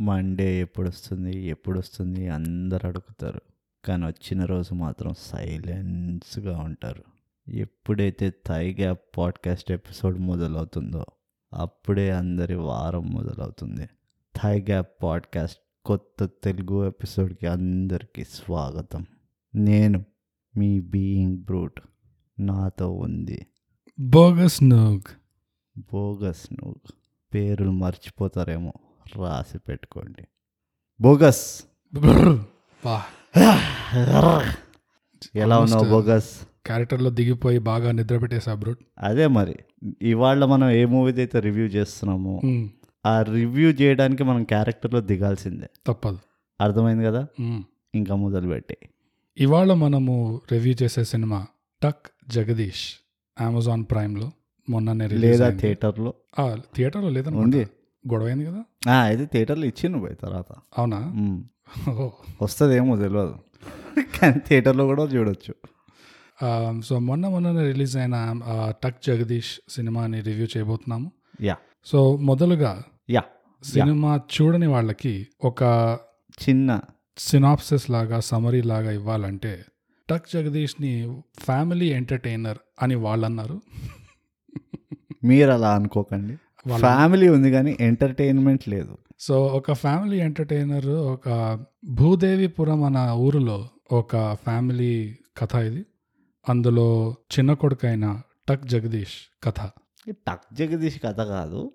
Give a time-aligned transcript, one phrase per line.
[0.00, 3.40] Monday ఎప్పుడు వస్తుంది ఎప్పుడు వస్తుంది అందరు అడుగుతారు.
[3.84, 7.04] కానీ వచ్చిన రోజు మాత్రం సైలెన్స్గా ఉంటారు.
[7.48, 11.06] ఎప్పుడైతే థై గ్యాప్ పాడ్కాస్ట్ ఎపిసోడ్ మొదలవుతుందో
[11.54, 13.86] అప్పుడే అందరి వారం మొదలవుతుంది.
[14.42, 19.06] థై గ్యాప్ పాడ్కాస్ట్ కొత్త తెలుగు ఎపిసోడ్కి అందరికీ స్వాగతం.
[19.54, 20.04] నేను
[20.56, 21.80] మీ బీయింగ్ బ్రూట్
[22.38, 23.46] నాతో ఉంది.
[24.00, 25.02] బోగస్ నోగ్
[25.78, 26.76] బోగస్ నువ్వు
[27.34, 28.72] పేర్లు మర్చిపోతారేమో.
[29.16, 30.22] రాసి పెట్టుకోండి.
[31.00, 31.64] బోగస్.
[35.36, 36.46] ఎలా ఉన్నావు బోగస్?
[36.66, 39.54] క్యారెక్టర్లో దిగిపోయి బాగా నిద్ర పెట్టేసా బ్రూట్ అదే మరి
[40.02, 42.40] ఇవాళ మనం ఏ మూవీది అయితే రివ్యూ చేస్తున్నామో
[43.06, 45.66] ఆ రివ్యూ చేయడానికి మనం క్యారెక్టర్లో దిగాల్సిందే.
[45.86, 46.18] తప్పదు.
[46.60, 47.26] అర్థమైంది కదా?
[47.40, 47.62] మ్మ్.
[47.94, 48.76] ఇంకా మొదలుపెట్టి.
[49.38, 51.46] ఇవాళ మనము రివ్యూ చేసే సినిమా
[51.82, 52.94] టక్ జగదీష్
[53.40, 54.30] అమెజాన్ ప్రైమ్లో
[54.70, 55.58] మొన్ననే రిలీజ్ లేదా.
[55.58, 56.14] థియేటర్లో?
[56.74, 57.58] థియేటర్లో లేదనుకుంటా.
[57.58, 57.66] ఉంది.
[58.12, 58.64] గొడవ అయింది కదా?
[58.92, 60.52] అయితే థియేటర్లో ఇచ్చిండు పోయి తర్వాత.
[60.78, 60.98] అవునా.
[62.42, 63.34] వస్తుందేమో తెలియదు
[64.00, 65.54] కానీ థియేటర్లో కూడా చూడొచ్చు.
[66.80, 68.40] సో మొన్న మొన్ననే రిలీజ్ అయిన
[68.82, 71.12] టక్ జగదీష్ సినిమాని రివ్యూ చేయబోతున్నాము.
[71.42, 71.56] యా.
[71.84, 73.22] సో మొదలుగా యా.
[73.62, 75.62] సినిమా చూడని వాళ్ళకి ఒక
[76.48, 76.80] చిన్న
[77.18, 79.64] సినాప్సిస్ లాగా సమరీ లాగా ఇవ్వాలంటే
[80.10, 83.62] టక్ జగదీష్ని ఫ్యామిలీ ఎంటర్టైనర్ అని వాళ్ళు అన్నారు
[85.24, 86.36] మీరు అలా అనుకోకండి.
[86.74, 88.98] ఫ్యామిలీ ఉంది కానీ ఎంటర్టైన్మెంట్ లేదు.
[89.18, 91.58] సో ఒక ఫ్యామిలీ ఎంటర్టైనర్ ఒక
[91.90, 95.84] భూదేవిపురం అన్న ఊరిలో ఒక ఫ్యామిలీ కథ ఇది.
[96.48, 99.70] అందులో చిన్న కొడుకైన టక్ జగదీష్ కథ.
[100.10, 101.72] టక్ జగదీష్ కథ కాదు.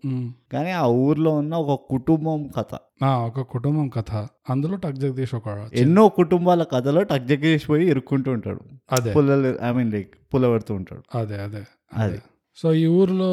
[0.53, 2.78] కానీ ఆ ఊర్లో ఉన్న ఒక కుటుంబం కథ.
[3.03, 4.28] ఆ, ఒక కుటుంబం కథ.
[4.50, 8.59] అందులో టక్ జగదీష్ ఒక ఎన్నో కుటుంబాల కథలో టక్ జగదీష్ పోయి ఇరుక్కుంటూ ఉంటాడు.
[8.92, 9.14] అదే.
[9.14, 11.17] పుల్లలు ఐ మీన్ లైక్ పుల్లబడుతూ ఉంటాడు.
[11.17, 11.64] అదే అదే.
[11.94, 12.19] అది.
[12.56, 13.31] సో ఈ ఊర్లో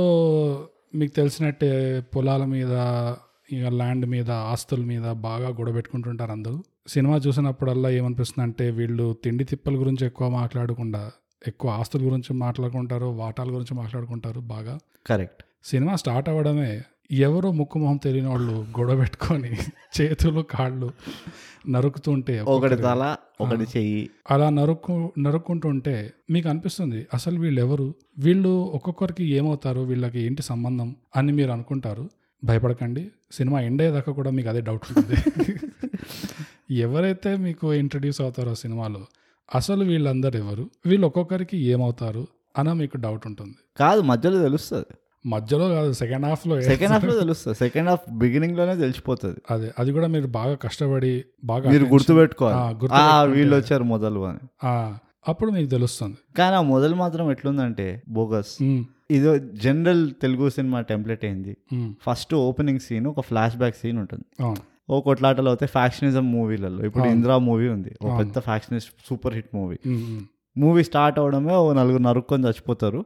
[0.95, 2.73] మీకు తెలిసినట్టే పొలాల మీద
[3.53, 6.63] ఇక ల్యాండ్ మీద ఆస్తుల మీద బాగా గొడవ పెట్టుకుంటుంటారు అందరూ.
[6.89, 11.13] సినిమా చూసినప్పుడల్లా ఏమనిపిస్తుంది అంటే వీళ్ళు తిండి తిప్పల గురించి ఎక్కువ మాట్లాడకుండా
[11.47, 14.79] ఎక్కువ ఆస్తుల గురించి మాట్లాడుకుంటారు వాటాల గురించి మాట్లాడుకుంటారు బాగా.
[15.07, 15.43] కరెక్ట్.
[15.65, 19.51] సినిమా స్టార్ట్ అవ్వడమే ఎవరో ముక్కు మొహం తెలియని వాళ్ళు గొడవ పెట్టుకొని
[20.01, 20.93] చేతులు కాళ్ళు
[21.69, 24.11] నరుకుతుంటే ఒకటి తల ఒకటి చెయ్యి.
[24.31, 29.81] అలా నరుక్కు నరుక్కుంటుంటే మీకు అనిపిస్తుంది అసలు వీళ్ళు ఎవరు వీళ్ళు ఒక్కొక్కరికి ఏమవుతారు?
[29.81, 32.11] వీళ్ళకి ఏంటి సంబంధం అని మీరు అనుకుంటారు?
[32.45, 35.17] భయపడకండి సినిమా ఎండ్ అయ్యేదాకా కూడా మీకు అదే డౌట్ ఉంటుంది.
[36.71, 39.07] ఎవరైతే మీకు ఇంట్రడ్యూస్ అవుతారో సినిమాలో
[39.55, 42.29] అసలు వీళ్ళందరూ ఎవరు వీళ్ళు ఒక్కొక్కరికి ఏమవుతారు?
[42.57, 43.57] అని మీకు డౌట్ ఉంటుంది.
[43.77, 44.95] కాదు మధ్యలో తెలుస్తుంది.
[45.27, 47.59] మధ్యలో కాదు సెకండ్ హాఫ్లో సెకండ్ హాఫ్లో తెలుస్తుంది.
[47.59, 49.37] సెకండ్ హాఫ్ బిగినింగ్లోనే తెలిసిపోతుంది.
[49.51, 53.31] అదే అది కూడా మీరు బాగా కష్టపడి బాగా మీరు గుర్తుపెట్టుకోవాలి.
[53.31, 54.67] వీళ్ళు వచ్చారు మొదలు అని.
[55.29, 56.17] అప్పుడు మీకు తెలుస్తుంది.
[56.39, 61.57] కానీ ఆ మొదలు మాత్రం ఎట్లుందంటే బోగస్ ఇదో జనరల్ తెలుగు సినిమా టెంప్లెట్ అయింది
[62.03, 64.25] ఫస్ట్ ఓపెనింగ్ సీన్ ఒక ఫ్లాష్ బ్యాక్ సీన్ ఉంటుంది.
[64.91, 67.05] ఓ కొట్లాటలు అవుతాయి ఫ్యాక్షనిజం మూవీలలో ఇప్పుడు.
[67.05, 67.95] ఇందిరా మూవీ ఉంది.
[68.03, 68.19] ఒక.
[68.19, 69.77] పెద్ద factionist super hit movie
[70.57, 73.01] movie start అవడమే ఓ నలుగురు నరుక్కొని చచ్చిపోతారు.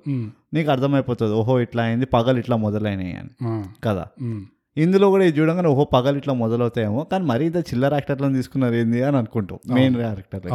[0.54, 3.32] నీకు అర్థమైపోతుంది ఓహో ఇట్లా అయింది పగలు ఇట్లా మొదలైనాయి అని.
[3.84, 4.04] కదా?
[4.76, 9.00] ఇందులో కూడా ఇది చూడగానే ఓహో పగలు ఇట్లా మొదలవుతాయేమో కానీ మరీ ఇద్దరు చిల్లర యాక్టర్లను తీసుకున్నారు ఏంది
[9.02, 10.46] అని అనుకుంటాం మెయిన్ క్యారెక్టర్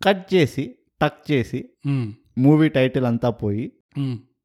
[0.00, 0.64] కట్ చేసి
[1.02, 1.60] టక్ చేసి
[2.38, 3.64] మూవీ టైటిల్ అంతా పోయి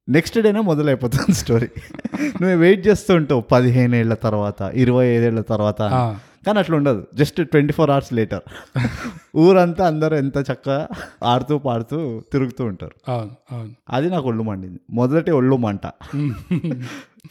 [0.07, 1.67] నెక్స్ట్ డేనే మొదలైపోతుంది స్టోరీ
[2.39, 5.81] నువ్వు వెయిట్ చేస్తుంటావు పదిహేను ఏళ్ళ తర్వాత ఇరవై ఐదేళ్ళ తర్వాత
[6.47, 7.07] కానీ అట్లా ఉండదు.
[7.15, 8.41] Just twenty four hours later
[9.37, 10.87] ఊరంతా అందరూ ఎంత చక్కగా
[11.23, 13.11] ఆడుతూ పాడుతూ తిరుగుతూ ఉంటారు.
[13.11, 13.71] అవును అవును.
[13.89, 14.79] అది నాకు ఒళ్ళు మండింది.
[14.89, 15.91] మొదటి ఒళ్ళు మంట.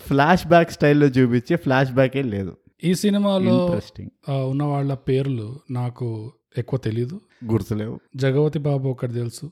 [0.06, 2.56] ఫ్లాష్ బ్యాక్ స్టైల్లో చూపించి ఫ్లాష్ బ్యాకే లేదు.
[2.84, 3.80] ఈ సినిమాలో
[4.30, 7.20] ఉన్న వాళ్ళ పేర్లు నాకు ఎక్కువ తెలీదు.
[7.44, 8.00] గుర్తులేవు.
[8.16, 9.50] జగవతి బాబు ఒకటి తెలుసు.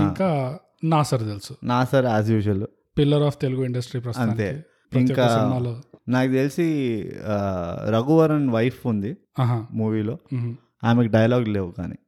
[0.00, 1.54] ఇంకా నాసర్ తెలుసు.
[1.64, 2.64] నా సరే as usual
[2.98, 4.64] pillar of Telugu industry అంతే.
[4.96, 5.82] ఇంకా- సినిమాలో.
[6.08, 6.66] నాకు తెలిసి
[7.26, 7.36] ఆ,
[7.88, 9.12] రఘువరన్ వైఫ్ ఉంది
[9.72, 10.14] మూవీలో.
[10.84, 11.98] ఆమెకు డైలాగ్ లేవు కానీ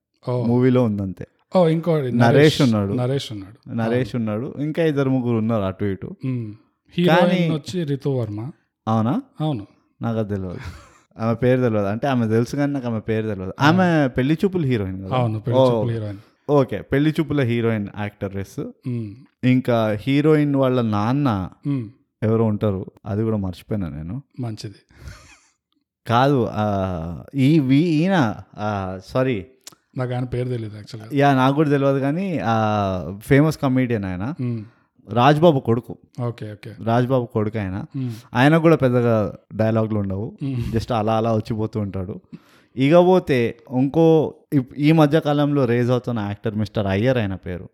[0.44, 1.26] మూవీలో ఉందంతే.
[1.56, 2.62] ఓ ఇంకో నరేష్.
[2.62, 2.92] ఉన్నాడు.
[2.92, 3.58] నరేష్ ఉన్నాడు.
[3.74, 4.54] నరేష్ ఉన్నాడు.
[4.58, 6.10] ఇంకా ఇద్దరు ముగ్గురు ఉన్నారు అటు ఇటు.
[6.94, 8.40] హీరోయిన్ వచ్చి రితు వర్మ.
[8.86, 9.22] అవునా?
[9.40, 9.66] అవును.
[10.02, 10.60] నాకు అది తెలియదు
[11.16, 14.98] ఆమె పేరు తెలియదు అంటే ఆమె తెలుసు కానీ నాకు ఆమె పేరు తెలియదు ఆమె పెళ్ళి చూపుల హీరోయిన్
[15.12, 15.38] అవును
[15.90, 16.18] హీరోయిన్.
[16.50, 18.60] ఓకే పెళ్ళి చూపుల హీరోయిన్ యాక్టరెస్.
[18.86, 19.10] ఉమ్.
[19.44, 21.28] ఇంకా హీరోయిన్ వాళ్ళ నాన్న.
[22.22, 22.86] ఎవరో ఉంటారు.
[23.06, 24.22] అది కూడా మర్చిపోయినా నేను.
[24.40, 24.74] మంచిది.
[26.06, 26.48] కాదు
[27.34, 28.34] ఈ వీ- ఈయన
[29.06, 29.46] సారీ.
[29.96, 31.10] నాకు ఆయన పేరు తెలియదు యాక్చువల్గా.
[31.14, 32.40] యా నాకు కూడా తెలియదు కానీ
[33.18, 34.34] ఫేమస్ కమీడియన్ ఆయన.
[35.12, 35.98] రాజ్బాబు కొడుకు.
[36.22, 36.74] Okay okay.
[36.84, 37.84] రాజ్బాబు కొడుకు ఆయన.
[38.34, 40.36] ఆయన కూడా పెద్దగా డైలాగులు ఉండవు.
[40.72, 42.20] జస్ట్ అలా అలా వచ్చిపోతూ ఉంటాడు.
[42.76, 47.68] ఇకపోతే ఇంకో ఇప్- ఈ మధ్య కాలంలో రేజ్ అవుతున్న యాక్టర్ మిస్టర్ అయ్యర్ ఆయన పేరు.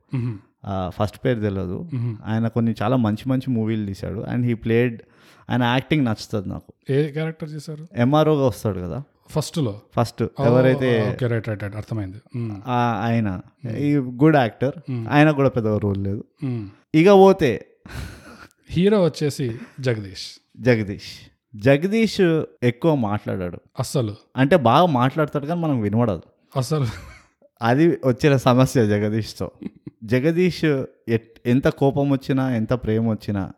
[0.88, 1.88] ఫస్ట్ పేరు తెలియదు.
[2.24, 4.20] ఆయన కొన్ని చాలా మంచి మంచి మూవీలు తీశాడు.
[4.20, 5.02] అండ్ హీ ప్లేడ్
[5.50, 6.72] ఆయన యాక్టింగ్ నచ్చుతుంది నాకు.
[6.90, 7.86] ఏ క్యారెక్టర్ చేశారు?
[7.96, 9.02] ఎంఆర్ఓగా వస్తాడు కదా.
[9.28, 12.16] ఫస్ట్లో ఫస్ట్ ఎవరైతే ఓకే రైట్ రైట్ రైట్ అర్థమైంది.
[13.00, 13.40] ఆయన.
[13.78, 14.90] ఈ గుడ్ యాక్టర్.
[15.10, 16.24] ఆయన కూడా పెద్దగా రోల్ లేదు.
[16.94, 17.66] ఇక పోతే
[18.70, 20.40] హీరో వచ్చేసి జగదీష్.
[20.60, 21.30] జగదీష్.
[21.56, 22.20] జగదీష్
[22.62, 23.60] ఎక్కువ మాట్లాడాడు.
[23.78, 24.14] అస్సలు.
[24.36, 26.22] అంటే బాగా మాట్లాడతాడు కానీ మనం వినబడదు
[26.56, 27.13] అసలు
[27.60, 29.52] అది వచ్చిన సమస్య జగదీష్తో
[30.04, 30.64] జగదీష్
[31.46, 33.52] ఎంత కోపం వచ్చినా ఎంత ప్రేమ వచ్చినా.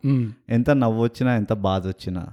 [0.51, 2.33] ఎంత నవ్వు వచ్చినా ఎంత బాధ వచ్చినా.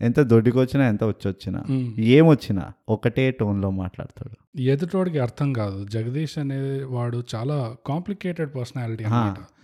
[0.00, 2.00] ఎంత దొడ్డికొచ్చినా ఎంత వచ్చి వచ్చినా మ్మ్.
[2.00, 9.04] ఏమొచ్చినా ఒకటే టోన్లో మాట్లాడతాడు ఎదుటోడికి అర్థం కాదు జగదీష్ అనే వాడు చాలా కాంప్లికేటెడ్ పర్సనాలిటీ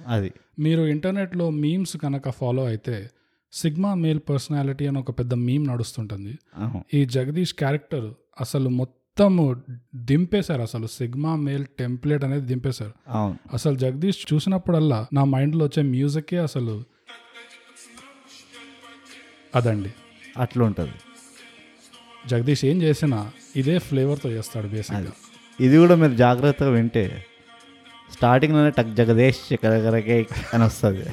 [0.06, 3.10] అది మీరు ఇంటర్నెట్లో మీమ్స్ కనుక ఫాలో అయితే
[3.52, 6.38] సిగ్మా మేల్ పర్సనాలిటీ అని ఒక పెద్ద మీమ్ నడుస్తుంటుంది.
[6.94, 8.10] ఈ జగదీష్ క్యారెక్టర్
[8.40, 8.97] అసలు మొత్తం
[9.94, 10.86] దింపేశారు అసలు.
[10.86, 12.92] సిగ్మా మేల్ టెంప్లెట్ అనేది దింపేశారు.
[13.52, 16.84] అసలు జగదీష్ చూసినప్పుడల్లా నా మైండ్లో వచ్చే మ్యూజికే అసలు
[19.54, 19.92] అదండి.
[20.38, 20.92] అట్లా ఉంటుంది
[22.26, 25.12] జగదీష్ ఏం చేసినా ఇదే ఫ్లేవర్తో చేస్తాడు బేసిక్గా.
[25.60, 27.24] ఇది కూడా మీరు జాగ్రత్తగా వింటే
[28.12, 31.04] స్టార్టింగ్లోనే టక్ జగదేశ్ కరకరకే అని వస్తుంది.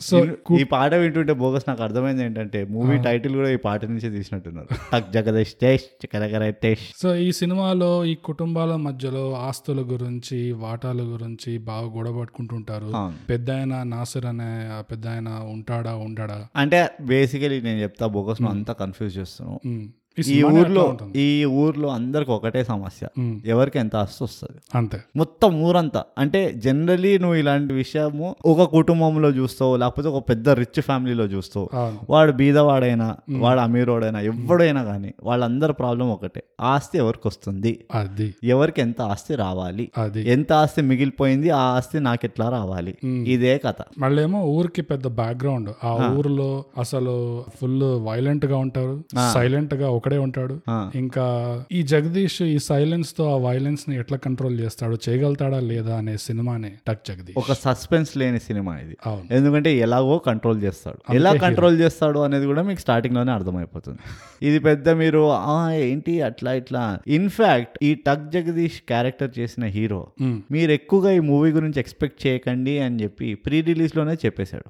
[0.00, 0.26] సో
[0.60, 4.68] ఈ పాట వింటుంటే బోగస్ నాకు అర్థమైంది ఏంటంటే మూవీ టైటిల్ కూడా ఈ పాట నుంచే తీసినట్టున్నారు.
[4.92, 6.06] టక్ జగదేశ్ టేష్
[6.50, 13.12] టేష్ సో ఈ సినిమాలో ఈ కుటుంబాల మధ్యలో ఆస్తుల గురించి వాటాల గురించి బాగా గొడవ పట్టుకుంటుంటారు.
[13.30, 16.46] పెద్ద ఆయన నాసిర్ అనే పెద్ద ఆయన ఉంటాడా ఉండడా?
[16.56, 19.88] అంటే బేసికలీ నేను చెప్తా బోగస్ అంతా కన్ఫ్యూజ్ చేస్తున్నాను.
[20.28, 20.98] ఈ ఊర్లో.
[21.16, 23.08] ఈ ఊర్లో అందరికి ఒకటే సమస్య.
[23.46, 24.58] ఎవరికి ఎంత ఆస్తి వస్తుంది?
[24.74, 25.00] అంతే.
[25.16, 26.04] మొత్తం ఊరంతా.
[26.18, 31.68] అంటే జనరలీ నువ్వు ఇలాంటి విషయము ఒక కుటుంబంలో చూస్తావు లేకపోతే ఒక పెద్ద రిచ్ ఫ్యామిలీలో చూస్తావు.
[32.10, 36.42] వాడు బీదవాడైనా వాడు అమీరోడైనా ఎవడైనా కానీ వాళ్ళందరి ప్రాబ్లం ఒకటే.
[36.60, 37.84] ఆస్తి ఎవరికి వస్తుంది?
[37.94, 38.34] అది.
[38.44, 39.90] ఎవరికి ఎంత ఆస్తి రావాలి?
[39.98, 40.30] అది.
[40.30, 41.50] ఎంత ఆస్తి మిగిలిపోయింది?
[41.50, 42.96] ఆ ఆస్తి నాకు ఎట్లా రావాలి.
[43.06, 43.74] ఇదే కథ.
[43.98, 50.54] మళ్ళేమో ఊరికి పెద్ద బ్యాక్గ్రౌండ్ ఆ ఊర్లో అసలు ఫుల్ వైలెంట్గా ఉంటారు సైలెంట్గా ఒకడే ఉంటాడు.
[50.94, 51.24] ఇంకా
[51.72, 57.38] ఈ జగదీష్ ఈ సైలెన్స్తో ఆ వైలెన్స్ని ఎట్లా కంట్రోల్ చేస్తాడు చేయగలుగుతాడా లేదా అనే సినిమానే టక్ జగదీష్.
[57.38, 58.96] ఒక సస్పెన్స్ లేని సినిమా ఇది.
[59.30, 60.98] ఎందుకంటే ఎలాగో కంట్రోల్ చేస్తాడు.
[61.14, 63.98] ఎలా కంట్రోల్ చేస్తాడు అనేది కూడా మీకు స్టార్టింగ్లోనే అర్థమైపోతుంది.
[64.48, 66.82] ఇది పెద్ద మీరు "ఆ, ఏంటి అట్లా ఇట్లా?
[67.10, 70.02] ఇన్ఫాక్ట్ ఈ టక్ జగదీష్ క్యారెక్టర్ చేసిన హీరో.
[70.50, 74.68] మీరు ఎక్కువగా ఈ మూవీ గురించి ఎక్స్పెక్ట్ చేయకండి అని చెప్పి ప్రీ రిలీజ్లోనే చెప్పేశాడు.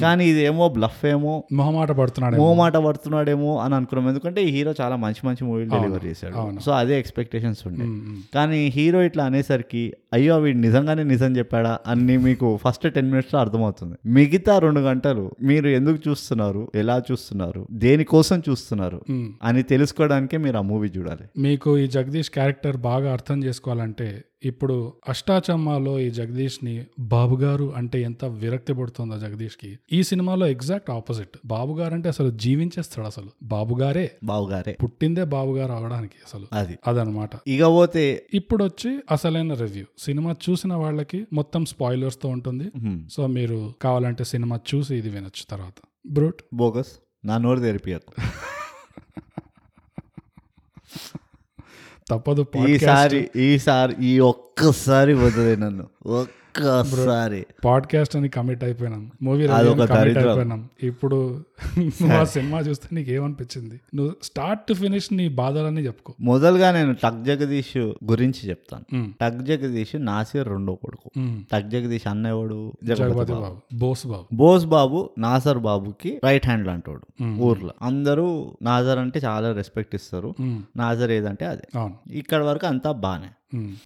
[0.00, 4.08] కానీ ఇదేమో బ్లఫ్ ఏమో మొహమాట పడుతున్నాడు మోమాట పడుతున్నాడేమో అని అనుకున్నాం.
[4.08, 6.60] ఎందుకంటే ఈ హీరో చాలా మంచి మంచి మూవీలు డెలివర్ చేశాడు.
[6.60, 7.86] సో అదే ఎక్స్పెక్టేషన్స్ ఉండే.
[8.34, 13.96] కానీ హీరో ఇట్లా అనేసరికి అయ్యో వీడు నిజంగానే నిజం చెప్పాడా అని మీకు ఫస్ట్ టెన్ మినిట్స్లో అర్థమవుతుంది.
[14.06, 19.00] మిగతా రెండు గంటలు మీరు ఎందుకు చూస్తున్నారు ఎలా చూస్తున్నారు దేనికోసం చూస్తున్నారు.
[19.42, 21.24] అని తెలుసుకోవడానికే మీరు ఆ మూవీ చూడాలి.
[21.38, 24.08] మీకు ఈ జగదీష్ క్యారెక్టర్ బాగా అర్థం చేసుకోవాలంటే
[24.44, 31.38] ఇప్పుడు అష్టాచమ్మాలో ఈ జగదీష్ని బాబు గారు అంటే ఎంత విరక్తి పడుతుందో జగదీష్కి ఈ సినిమాలో ఎగ్జాక్ట్ ఆపోజిట్.
[31.46, 33.28] బాబు గారు అంటే అసలు జీవించేస్తాడు అసలు.
[33.42, 36.46] బాబు గారే బావుగారే పుట్టిందే బాబు గారు అవడానికి అసలు.
[36.52, 36.78] అది.
[36.86, 37.30] అదనమాట.
[37.46, 39.84] ఇక పోతే ఇప్పుడు వచ్చి అసలైన రివ్యూ.
[39.98, 42.70] సినిమా చూసిన వాళ్ళకి మొత్తం స్పాయిలర్స్తో ఉంటుంది
[43.12, 45.74] సో మీరు కావాలంటే సినిమా చూసి ఇది వినొచ్చు తర్వాత.
[46.06, 46.42] బ్రూట్.
[46.54, 46.92] బోగస్
[47.24, 48.12] నా నోరు తెరిపియకు.
[52.10, 55.84] తప్పదు ఈసారి ఈసారి ఈ ఒక్కసారి వదిలే నన్ను.
[56.58, 57.46] ఒక్కసారి.
[57.64, 59.10] పాడ్కాస్ట్ అని కమిట్ అయిపోయినాం.
[59.22, 60.18] Movie commit.
[60.18, 60.68] అయిపోయినాం.
[60.82, 61.44] ఇప్పుడు
[61.78, 63.80] నువ్వు ఆ సినిమా చూస్తే నీకు ఏమనిపించింది?
[63.94, 66.14] నువ్వు స్టార్ట్ టు ఫినిష్ నీ బాధలన్నీ చెప్పుకో.
[66.20, 69.12] మొదలుగా నేను టక్ జగదీష్ గురించి చెప్తాను.
[69.20, 71.10] టక్ జగదీష్ నాసిర్ రెండో కొడుకు.
[71.52, 73.76] టక్ జగదీష్ అన్నవాడు జగపతి బాబు.
[73.76, 74.26] బోస్ బాబు.
[74.32, 77.24] బోస్ బాబు నాసర్ బాబుకి రైట్ హ్యాండ్ అంటాడు.
[77.24, 77.70] ఊర్లో.
[77.82, 80.34] అందరూ నాజర్ అంటే చాలా రెస్పెక్ట్ ఇస్తారు.
[80.76, 81.80] నాజర్ ఏదంటే అదే.
[82.10, 83.28] ఇక్కడ వరకు అంతా బానే.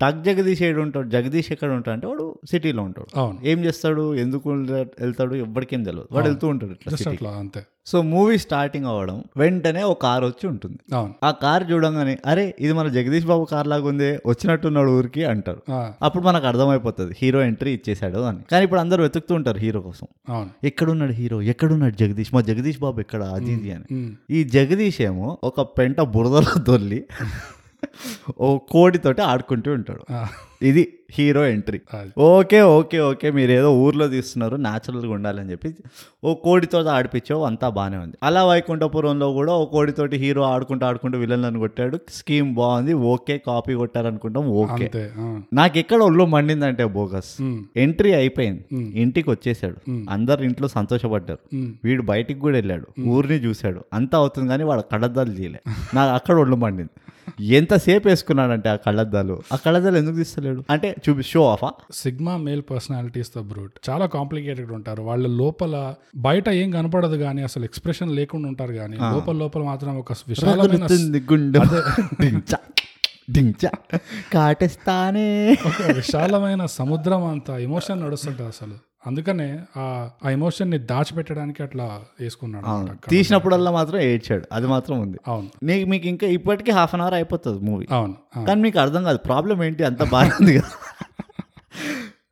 [0.00, 3.20] టక్ జగదీష్ ఏడు ఉంటాడు జగదీష్ ఎక్కడ ఉంటాడు అంటే వాడు సిటీలో ఉంటాడు.
[3.20, 3.38] అవును.
[3.44, 4.14] ఏం చేస్తాడు?
[4.14, 5.34] ఎందుకు వెళ్తాడు?
[5.34, 6.72] ఎవ్వడికేం తెలియదు వాడు వెళ్తూ ఉంటాడు
[7.12, 7.66] ఇట్లా అంతే.
[7.86, 10.78] సో మూవీ స్టార్టింగ్ అవ్వడం వెంటనే ఒక కార్ వచ్చి ఉంటుంది.
[11.24, 15.62] ఆ కార్ చూడంగానే అరే ఇది మన జగదీష్ బాబు కార్ లాగా ఉంది వచ్చినట్టున్నాడు ఊరికి అంటారు.
[16.02, 18.38] అప్పుడు మనకు అర్థమైపోతుంది హీరో ఎంట్రీ ఇచ్చేసాడు అని.
[18.50, 20.06] కానీ ఇప్పుడు అందరూ వెతుకుతూ ఉంటారు హీరో కోసం.
[20.64, 21.42] ఎక్కడున్నాడు హీరో?
[21.42, 22.34] ఎక్కడున్నాడు జగదీష్?
[22.34, 23.22] మా జగదీష్ బాబు ఎక్కడ?
[23.22, 24.12] అది ఇది అని.
[24.30, 27.04] ఈ జగదీష్ ఏమో ఒక పెంట బురదలో దొల్లి
[28.46, 30.04] ఓ కోడితోటి ఆడుకుంటూ ఉంటాడు.
[30.68, 30.82] ఇది
[31.14, 31.78] hero entry.
[32.26, 35.70] Okay okay okay మీరు ఏదో ఊర్లో తీస్తున్నారు న్యాచురల్గా ఉండాలని చెప్పి
[36.26, 38.16] ఓ కోడితో ఆడిపించావు అంతా బాగానే ఉంది.
[38.28, 41.98] అలా వైకుంఠపురంలో కూడా ఓ కోడితోటి హీరో ఆడుకుంటూ ఆడుకుంటూ విలన్లను కొట్టాడు.
[42.18, 44.88] స్కీమ్ బాగుంది ఓకే కాపీ కొట్టారనుకుంటాం ఓకే.
[45.60, 47.32] నాకు ఎక్కడ ఒళ్ళు మండిందంటే బోగస్.
[47.84, 48.64] ఎంట్రీ అయిపోయింది.
[49.04, 49.78] ఇంటికి వచ్చేసాడు
[50.16, 51.42] అందరు ఇంట్లో సంతోషపడ్డారు.
[51.86, 52.88] వీడు బయటికి కూడా వెళ్ళాడు.
[53.14, 53.82] ఊరిని చూశాడు.
[54.00, 55.62] అంతా అవుతుంది కానీ వాడు కడద్దాలు తీయలే
[55.98, 56.94] నాకు అక్కడ ఒళ్ళు మండింది.
[57.40, 59.42] ఎంతసేపు వేసుకున్నాడంటే ఆ కళ్ళద్దాలు?
[59.52, 60.64] ఆ కళ్ళద్దాలు ఎందుకు తీస్తలేడు?
[60.70, 63.90] అంటే చూపి షో ఆఫా సిగ్మా మేల్ పర్సనాలిటీస్తో బ్రూట్.
[63.90, 65.02] చాలా కాంప్లికేటెడ్ ఉంటారు.
[65.02, 70.12] వాళ్ళ లోపల బయట ఏం కనపడదు కానీ అసలు ఎక్స్ప్రెషన్ లేకుండా ఉంటారు కానీ లోపల లోపల మాత్రం ఒక
[70.28, 70.86] విశాలమైన
[71.32, 71.60] గుండె.
[73.30, 73.68] డించ
[74.34, 75.56] కాటేస్తానే.
[75.92, 78.74] విశాలమైన సముద్రం అంత ఎమోషన్ నడుస్తుంటది అసలు.
[79.06, 83.08] అందుకనే ఆ ఎమోషన్ని దాచిపెట్టడానికి అట్లా వేసుకున్నాడు.
[83.08, 84.44] తీసినప్పుడల్లా మాత్రం ఏడ్చాడు.
[84.52, 85.18] అది మాత్రం ఉంది.
[85.28, 85.48] అవును.
[85.62, 89.18] నీకు మీకు ఇంకా ఇప్పటికీ హాఫ్ అన్ అవర్ అయిపోతుంది మూవీ అవును కానీ మీకు అర్థం కాదు.
[89.18, 89.84] ప్రాబ్లం ఏంటి?
[89.84, 90.83] అంత బాగుంది కదా.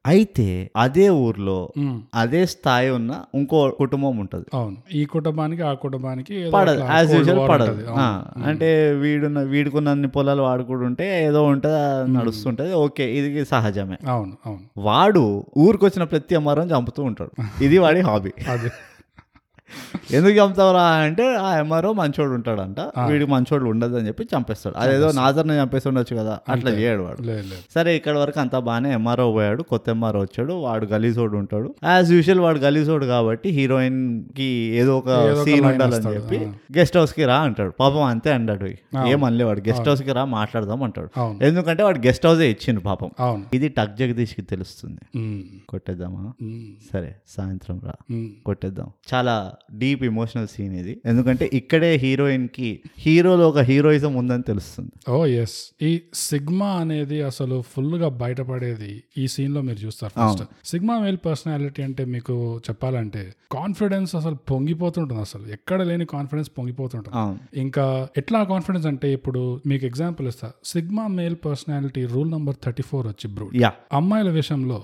[0.06, 1.72] అయితే అదే ఊర్లో
[2.14, 4.46] అదే స్థాయి ఉన్న ఇంకో కుటుంబం ఉంటుంది.
[4.54, 4.76] అవును.
[4.94, 6.84] ఈ కుటుంబానికి ఆ కుటుంబానికి పడదు.
[6.90, 7.86] యాజ్ యూజువల్ పడదు.
[8.42, 12.74] అంటే వీడున్న వీడుకున్న పొలాలు వాడుకుంటుంటే ఏదో ఉంటుంది నడుస్తుంటది.
[12.74, 13.98] ఓకే ఇది సహజమే.
[14.08, 14.62] అవును అవును.
[14.78, 17.64] వాడు ఊరికొచ్చిన ప్రతి అమ్మారం చంపుతూ ఉంటాడు.
[17.64, 18.32] ఇది వాడి హాబీ.
[18.50, 18.70] అది.
[20.10, 22.80] ఎందుకు చంపుతావురా అంటే ఆ ఎంఆర్ఓ మంచోడు ఉంటాడంట.
[22.80, 24.74] వీడికి మంచోడు ఉండదు అని చెప్పి చంపేస్తాడు.
[24.78, 27.42] అదేదో నాజర్ని చంపేసి ఉండొచ్చు కదా అట్లా చేయడు వాడు.
[27.74, 31.74] సరే ఇక్కడ వరకు అంతా బాగానే ఎంఆర్ఓ పోయాడు కొత్త ఎంఆర్ఓ వచ్చాడు వాడు గలీజోడు ఉంటాడు.
[31.84, 34.50] యాజ్ యూజువల్ వాడు గలీజోడు కాబట్టి హీరోయిన్కి
[34.82, 36.14] ఏదో ఒక సీన్ ఉండాలని.
[36.14, 36.38] చెప్పి
[36.78, 37.72] గెస్ట్ హౌస్కి రా అంటాడు.
[37.80, 38.68] పాపం అంతే అంటాడు.
[39.06, 39.60] ఏమనలే వాడు.
[39.60, 41.44] గెస్ట్ హౌస్కి రా మాట్లాడదాం అంటాడు.
[41.44, 43.10] ఎందుకంటే వాడు గెస్ట్ హౌసే ఇచ్చిండు పాపం.
[43.54, 45.00] ఇది టక్ జగదీష్కి తెలుస్తుంది
[45.68, 46.32] కొట్టేద్దామా?
[46.92, 47.92] సరే సాయంత్రం రా.
[48.46, 48.88] కొట్టేద్దాం.
[49.14, 50.94] చాలా డీప్ ఇమోషనల్ సీన్ ఇది.
[51.06, 54.92] ఎందుకంటే ఇక్కడే హీరోయిన్కి హీరోలో ఒక హీరోయిజం ఉందని తెలుస్తుంది.
[55.10, 60.42] ఓ ఎస్ ఈ సిగ్మా అనేది అసలు ఫుల్గా బయటపడేది ఈ సీన్లో మీరు చూస్తారు ఫస్ట్.
[60.64, 62.36] సిగ్మా మేల్ పర్సనాలిటీ అంటే మీకు
[62.68, 65.44] చెప్పాలంటే కాన్ఫిడెన్స్ అసలు పొంగిపోతుంటుంది అసలు.
[65.56, 67.16] ఎక్కడ లేని కాన్ఫిడెన్స్ పొంగిపోతుంటుంది.
[67.64, 70.50] ఇంకా ఎట్లా కాన్ఫిడెన్స్ అంటే ఇప్పుడు మీకు ఎగ్జాంపుల్ ఇస్తా.
[70.64, 73.48] Sigma male personality rule number thirty four వచ్చి బ్రూ
[73.98, 74.78] అమ్మాయిల విషయంలో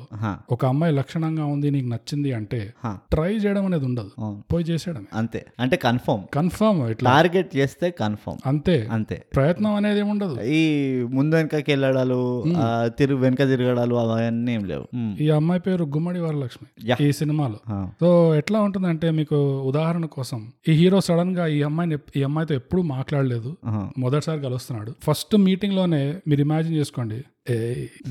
[0.50, 4.10] ఒక అమ్మాయి లక్షణంగా ఉంది నీకు నచ్చింది అంటే ట్రై చేయడం అనేది ఉండదు.
[4.52, 5.40] పోయి చేసేయడమే అంతే.
[5.60, 7.08] అంటే కన్ఫర్మ్ కన్ఫర్మ్ ఇట్లా.
[7.10, 8.76] టార్గెట్ చేస్తే కన్ఫర్మ్ అంతే.
[8.90, 9.16] అంతే.
[9.36, 10.60] ప్రయత్నం అనేది ఉండదు ఈ
[11.10, 12.18] ముందు వెనకకి వెళ్ళడాలు
[12.58, 12.66] ఆ,
[12.98, 14.86] తిరుగు వెనక తిరగడాలు అవన్నీ ఏం లేవు.
[14.96, 16.68] మ్, ఈ అమ్మాయి పేరు గుమ్మడి వరలక్ష్మి.
[17.06, 17.58] ఈ సినిమాలో.
[18.00, 23.50] సో ఎట్లా ఉంటుందంటే మీకు ఉదాహరణ కోసం ఈ హీరో సడన్గా ఈ అమ్మాయిని ఈ అమ్మాయితో ఎప్పుడు మాట్లాడలేదు.
[23.98, 24.92] మొదటిసారి కలుస్తున్నాడు.
[25.04, 27.18] ఫస్ట్ మీటింగ్లోనే మీరు ఇమాజిన్ చేసుకోండి.
[27.50, 27.58] ఏ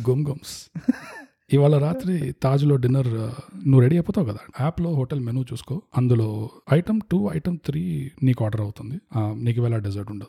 [0.09, 0.55] గుమ్ గుమ్స్.
[1.53, 4.37] ఇవాళ రాత్రి తాజ్లో డిన్నర్ నువ్వు రెడీ అయిపోతావు కదా?
[4.61, 5.81] యాప్లో హోటల్ మెనూ చూసుకో.
[5.97, 9.01] అందులో ఐటమ్ టూ ఐటమ్ త్రీ నీకు ఆర్డర్ అవుతుంది.
[9.17, 10.27] నీకు ఇవాళ డెజర్ట్ ఉండదు.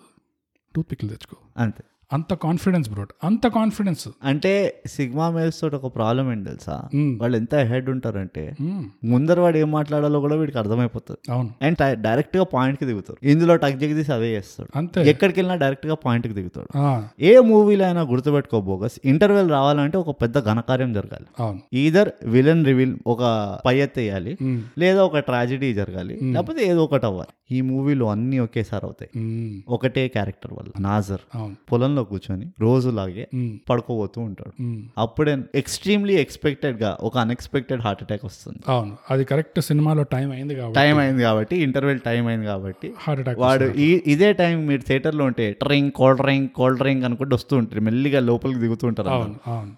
[0.77, 1.37] టూత్ పిక్లు తెచ్చుకో.
[1.57, 1.85] అంతే.
[2.13, 6.83] అంత కాన్ఫిడెన్స్ బ్రోట్ అంత కాన్ఫిడెన్స్ అంటే సిగ్మా మేల్స్ తోటి ఒక ప్రాబ్లం ఏంటి తెలుసా.
[6.95, 8.57] వాళ్ళు ఎంత హెడ్ ఉంటారంటే
[9.05, 11.33] ముందర వాడు ఏం మాట్లాడాలో కూడా వీడికి అర్థమైపోతుంది.
[11.33, 11.51] అవును.
[11.63, 13.27] అండ్ డైరెక్ట్గా పాయింట్కి దిగుతాడు.
[13.27, 14.79] ఇందులో టక్ జగదీసి అదే చేస్తాడు.
[14.79, 15.11] అంతే.
[15.11, 17.03] ఎక్కడికి వెళ్ళినా డైరెక్ట్గా పాయింట్కి దిగుతాడు.
[17.25, 21.27] ఏ మూవీలో అయినా గుర్తుపెట్టుకో బోగస్ ఇంటర్వెల్ రావాలంటే ఒక పెద్ద ఘనకార్యం జరగాలి.
[21.41, 21.61] అవును.
[21.73, 23.19] ఈధర్ విలన్ రివీల్ ఒక
[23.67, 24.39] పై ఎత్తేయాలి
[24.79, 27.57] లేదా ఒక ట్రాజడీ జరగాలి లేకపోతే ఏదో ఒకటి అవ్వాలి.
[27.57, 29.65] ఈ మూవీలో అన్ని ఒకేసారి అవుతాయి.
[29.69, 30.71] ఒకటే క్యారెక్టర్ వల్ల.
[30.81, 31.21] నాజర్.
[31.35, 31.57] అవును.
[31.99, 33.29] పొలంలో కూర్చొని రోజులాగే
[33.71, 34.83] పడుకోబోతూ ఉంటాడు.
[34.99, 38.59] అప్పుడే ఎక్స్ట్రీమ్లీ ఎక్స్పెక్టెడ్గా ఒక అన్ఎక్స్పెక్టెడ్ హార్ట్ అటాక్ వస్తుంది.
[38.69, 38.97] అవును.
[39.11, 40.77] అది కరెక్ట్ సినిమాలో టైం అయింది కాబట్టి.
[40.77, 43.65] టైం అయింది కాబట్టి ఇంటర్వెల్ టైం అయింది కాబట్టి హార్ట్ అటాక్ వాడు
[44.07, 47.81] ఇదే టైం మీరు థియేటర్లో ఉంటే drink cold drink cold drink అనుకుంటూ వస్తూ ఉంటారు.
[47.81, 49.09] మెల్లిగా లోపలికి దిగుతూ ఉంటారు.
[49.09, 49.73] అవును అవును.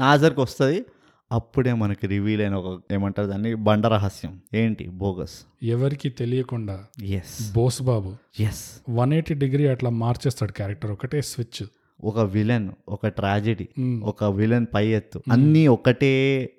[0.00, 0.84] నాజర్కి వస్తుంది.
[1.32, 3.54] అప్పుడే మనకి రివీల్ అయిన ఒక ఏమంటారు దాన్ని?
[3.54, 4.40] బండ రహస్యం.
[4.54, 4.88] ఏంటి?
[4.88, 5.30] బోగస్.
[5.62, 10.90] ఎవరికి తెలియకుండా ఎస్ బోస్ బాబు ఎస్ వన్ ఎయిటీ డిగ్రీ అట్లా మార్చేస్తాడు క్యారెక్టర్.
[10.90, 11.66] ఒకటే స్విచ్.
[12.04, 13.68] ఒక విలన్ ఒక ట్రాజెడీ
[14.02, 15.22] ఒక విలన్ పై ఎత్తు.
[15.32, 16.12] అన్నీ ఒకటే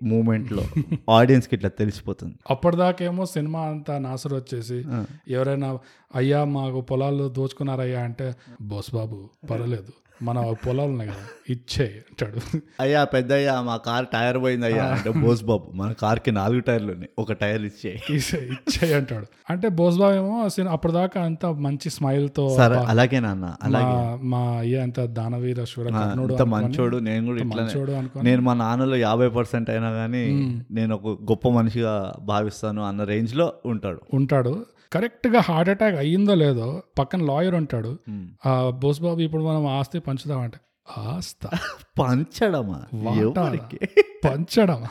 [0.03, 0.63] మూమెంట్లో
[1.09, 2.35] ఆడియన్స్కి ఇట్లా తెలిసిపోతుంది.
[2.49, 4.85] అప్పటిదాకేమో సినిమా అంతా నాసరు వచ్చేసి
[5.27, 5.79] ఎవరైనా
[6.15, 9.93] అయ్యా మాకు పొలాలు దోచుకున్నారయ్యా అంటే బోస్ బాబు పర్వాలేదు.
[10.23, 12.57] మన పొలాలు ఉన్నాయి కదా ఇచ్చే అంటాడు.
[12.79, 17.09] అయ్యా పెద్దయ్యా మా కార్ టైర్ పోయింది అయ్యా అంటే బోస్ బాబు మన కార్కి నాలుగు టైర్లు ఉన్నాయి.
[17.19, 18.01] ఒక టైర్ ఇచ్చే.
[18.09, 19.25] ఇచ్చే అంటాడు.
[19.49, 23.81] అంటే బోస్ బాబు ఏమో అప్పటిదాకా అంత మంచి స్మైల్తో సరే అలాగే నాన్న అలా
[24.23, 25.89] మా అయ్య అంత దానవీర శూర
[26.43, 31.49] మంచోడు నేను కూడా మంచోడు అనుకో నేను మా నాన్నలో యాభై పర్సెంట్ అయినా కానీ నేను ఒక గొప్ప
[31.49, 34.01] మనిషిగా భావిస్తాను అన్న రేంజ్లో ఉంటాడు.
[34.13, 34.65] ఉంటాడు.
[34.93, 37.99] కరెక్ట్గా హార్ట్ అటాక్ అయ్యిందో లేదో పక్కన లాయర్ ఉంటాడు.
[38.45, 40.57] ఆ బోస్ బాబు ఇప్పుడు మనం ఆస్తి పంచుదామంటే
[40.97, 41.49] ఆస్త.
[41.99, 42.83] పంచడమా?
[44.25, 44.81] పంచడం.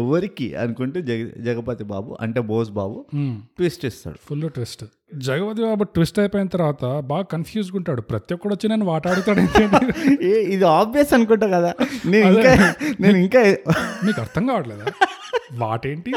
[0.00, 2.98] ఎవరికి అనుకుంటే జగ జగపతి బాబు అంటే బోస్ బాబు
[3.58, 4.18] ట్విస్ట్ ఇస్తాడు.
[4.28, 4.84] Full twist
[5.26, 8.02] Jagapathi Babu twist అయిపోయిన తర్వాత బాగా కన్ఫ్యూజ్ ఉంటాడు.
[8.10, 9.40] ప్రతి ఒక్కడు వచ్చి నేను వాటాడుతాడు?
[10.30, 11.70] ఏ ఇది ఆబ్వియస్ అనుకుంటా కదా.
[12.12, 12.52] నేను ఇంకా
[13.04, 13.42] నేను ఇంకా
[14.06, 14.86] మీకు అర్థం కావట్లేదా?
[15.60, 16.10] వాటేంటి?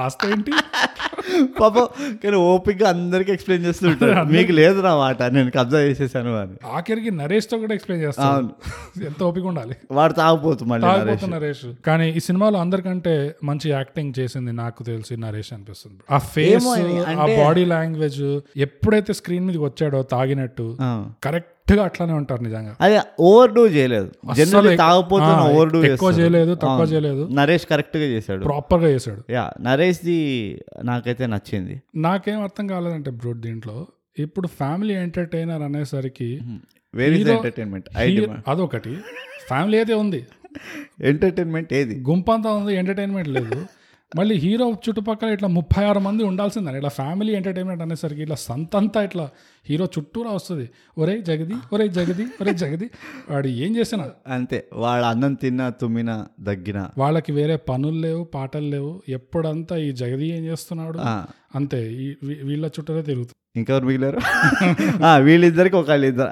[0.00, 0.52] ఆస్తి ఏంటి
[1.60, 1.86] పాపం
[2.22, 6.56] కానీ ఓపిక అందరికి ఎక్స్ప్లెయిన్ చేస్తుంటాడు మీకు లేదు నా మాట నేను కబ్జా చేసేసాను అని.
[6.76, 8.50] ఆఖరికి నరేష్తో కూడా ఎక్స్ప్లెయిన్ చేస్తాను
[9.08, 9.76] ఎంత ఓపిక ఉండాలి?
[9.98, 11.20] వాడు తాగిపోతు మళ్ళీ నరేష్.
[11.22, 11.84] తాగిపోతున్న నరేష్.
[11.86, 15.98] కానీ ఈ సినిమాలో అందరికంటే మంచి యాక్టింగ్ చేసింది నాకు తెలిసి నరేష్ అనిపిస్తుంది.
[16.10, 16.66] ఆ ఫేస్
[17.08, 20.76] ఆ బాడీ లాంగ్వేజ్ ఎప్పుడైతే స్క్రీన్ మీదకి వచ్చాడో తాగినట్టు
[21.24, 22.76] కరెక్ట్ అట్లానే ఉంటారు నిజంగా.
[22.80, 27.28] అది ఓవర్ డూ చేయలేదు జనరల్ ఎక్- తాగపోతే ఆ, ఓవర్ డూ ఎక్కువ చేయలేదు, తక్కువ చేయలేదు.
[27.32, 28.44] నరేష్ కరెక్ట్గా చేశాడు.
[28.44, 29.32] ప్రాపర్గా చేశాడు.
[29.32, 31.82] యా నరేష్ ది నాకైతే నచ్చింది.
[31.96, 33.86] నాకేం అర్థం కాలేదంటే బ్రో దీంట్లో
[34.18, 36.40] ఇప్పుడు ఫ్యామిలీ ఎంటర్టైనర్ అనేసరికి
[36.94, 37.88] వేర్ ఎంటర్టైన్మెంట్
[38.48, 38.96] అదొకటి.
[39.48, 40.26] ఫ్యామిలీ అయితే ఉంది.
[41.00, 41.96] ఎంటర్టైన్మెంట్ ఏది?
[42.10, 43.66] గుంపంతా ఉంది ఎంటర్టైన్మెంట్ లేదు.
[44.16, 49.24] మళ్ళీ హీరో చుట్టుపక్కల ఇట్లా ముప్పై ఆరు మంది ఉండాల్సిందని ఇట్లా ఫ్యామిలీ ఎంటర్టైన్మెంట్ అనేసరికి ఇట్లా సంతంతా ఇట్లా
[49.68, 50.66] హీరో చుట్టూరా వస్తుంది.
[50.98, 52.90] ఒరే జగది ఒరే జగది ఒరే జగది.
[53.30, 54.04] వాడు ఏం చేసినా.
[54.26, 56.88] అంతే వాళ్ళ అన్నం తిన్నా తుమ్మినా దగ్గిన.
[56.98, 58.92] వాళ్ళకి వేరే పనులు లేవు పాటలు లేవు.
[59.08, 60.98] ఎప్పుడంతా ఈ జగది ఏం చేస్తున్నాడు?
[61.54, 61.80] అంతే
[62.22, 63.34] వీళ్ళ చుట్టూరే తిరుగుతుంది.
[63.56, 64.18] ఇంకెవరు మిగిలారు?
[65.04, 66.30] ఆ, వీళ్ళిద్దరికి ఒకళ్ళు ఇద్దరు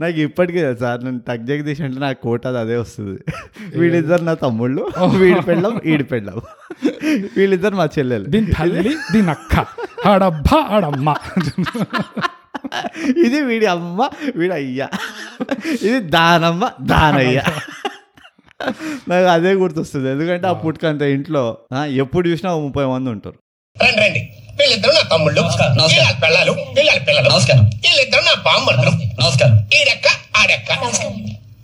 [0.00, 3.20] నాకు ఇప్పటికీ తెలుసు సార్ నేను టక్ జగదీష్ అంటే నాకు కోట అది అదే వస్తుంది.
[3.78, 6.40] వీళ్ళిద్దరు నా తమ్ముళ్ళు వీడి పెళ్ళం ఈడి పెళ్ళం.
[7.36, 8.24] వీళ్ళిద్దరు మా చెల్లెలు.
[8.24, 9.66] దీని తల్లి దీని అక్క.
[10.06, 11.14] ఆడబ్బా ఆడమ్మ.
[13.26, 14.88] ఇది వీడి అమ్మ వీడి అయ్య.
[15.82, 17.42] ఇది దానమ్మ దానయ్య.
[19.08, 20.10] నాకు అదే గుర్తొస్తుంది.
[20.10, 23.36] ఎందుకంటే ఆ పుట్టుకంత ఇంట్లో ఎప్పుడు చూసినా ఓ ముప్పై మంది ఉంటారు.
[23.84, 24.32] రండి రండి.
[24.60, 25.42] వీళ్ళిద్దరు నా తమ్ముళ్ళు
[25.92, 27.28] వీళ్ళ పిల్లలు వీళ్ళ పిల్లలు.
[27.28, 27.64] నమస్కారం.
[27.84, 29.56] వీళ్ళిద్దరు నా బామ్మర్దులు నమస్కారం.
[29.78, 30.08] ఈడెక్క
[30.40, 30.70] ఆడెక్క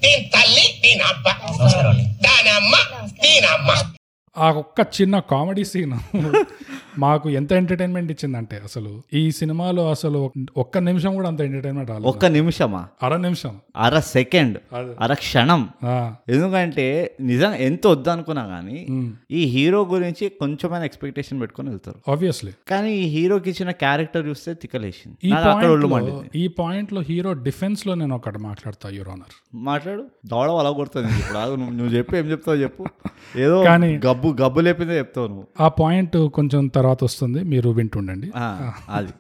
[0.03, 1.27] దీని తల్లి దీని అబ్బ.
[2.27, 2.75] దాని అమ్మ
[3.23, 3.71] దీని అమ్మ.
[4.39, 5.93] ఆ ఒక్క చిన్న కామెడీ సీన్
[6.99, 12.09] మాకు ఎంత ఎంటర్టైన్మెంట్ ఇచ్చిందంటే అసలు ఈ సినిమాలో అసలు ఒక్క నిమిషం కూడా అంత ఎంటర్టైన్మెంట్ రాలేదు.
[12.09, 12.89] ఒక్క నిమిషమా?
[13.03, 13.61] అర నిమిషం.
[13.77, 14.59] అర సెకండ్.
[15.01, 15.69] అర క్షణం.
[16.29, 18.87] ఎందుకంటే నిజంగా ఎంత వద్దనుకున్నా కానీ
[19.31, 22.11] ఈ హీరో గురించి కొంచెమైన ఎక్స్పెక్టేషన్ పెట్టుకొని వెళ్తారు.
[22.11, 25.17] ఆబ్వియస్లీ కానీ ఈ హీరోకి ఇచ్చిన క్యారెక్టర్ చూస్తే తిక్కలేసింది.
[26.37, 30.05] ఈ పాయింట్లో హీరో డిఫెన్స్లో నేను ఒకటి మాట్లాడతా యూర్ ఆనర్ మాట్లాడు.
[30.27, 31.09] దవడ అలా కొడుతుంది.
[31.09, 32.87] ఇప్పుడు నువ్వు చెప్పు ఏం చెప్తావు చెప్పు.
[33.39, 35.47] ఏదో కానీ- గబ్బు గబ్బు లేపిందే చెప్తావు నువ్వు.
[35.61, 37.43] ఆ పాయింట్ కొంచెం తర్వాత వస్తుంది.
[37.45, 38.31] మీరు వింటుండండి.
[38.91, 39.13] అది.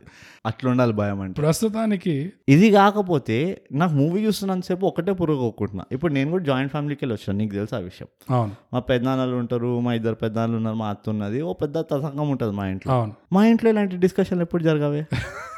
[0.46, 1.42] అట్లుండాలి భయం అంటే.
[1.42, 7.14] ప్రస్తుతానికి ఇది కాకపోతే నాకు మూవీ చూస్తున్నంతసేపు ఒకటే పురుగు కొట్టుకుంటున్నా ఇప్పుడు నేను కూడా జాయింట్ ఫ్యామిలీకి వెళ్ళి
[7.14, 8.08] వచ్చాను నీకు తెలుసు ఆ విషయం?
[8.30, 8.52] అవును.
[8.72, 12.66] మా పెద్దనాన్నలు ఉంటారు మా ఇద్దరు పెద్దనాన్నలు ఉన్నారు మా అత్త ఉన్నది ఓ పెద్ద తతంగం ఉంటుంది మా
[12.66, 13.08] ఇంట్లో.
[13.32, 15.06] మా ఇంట్లో ఇలాంటి డిస్కషన్లు ఎప్పుడు జరగవే?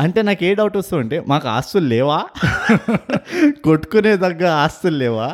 [0.00, 2.16] అంటే నాకు ఏ డౌట్ వస్తుందంటే మాకు ఆస్తులు లేవా?
[3.64, 5.28] కొట్టుకునే దగ్గర ఆస్తులు లేవా?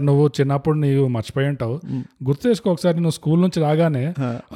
[0.00, 1.76] నువ్వు చిన్నప్పుడు నీవు మర్చిపోయి ఉంటావు.
[2.24, 4.04] గుర్తు చేసుకో ఒకసారి నువ్వు స్కూల్ నుంచి రాగానే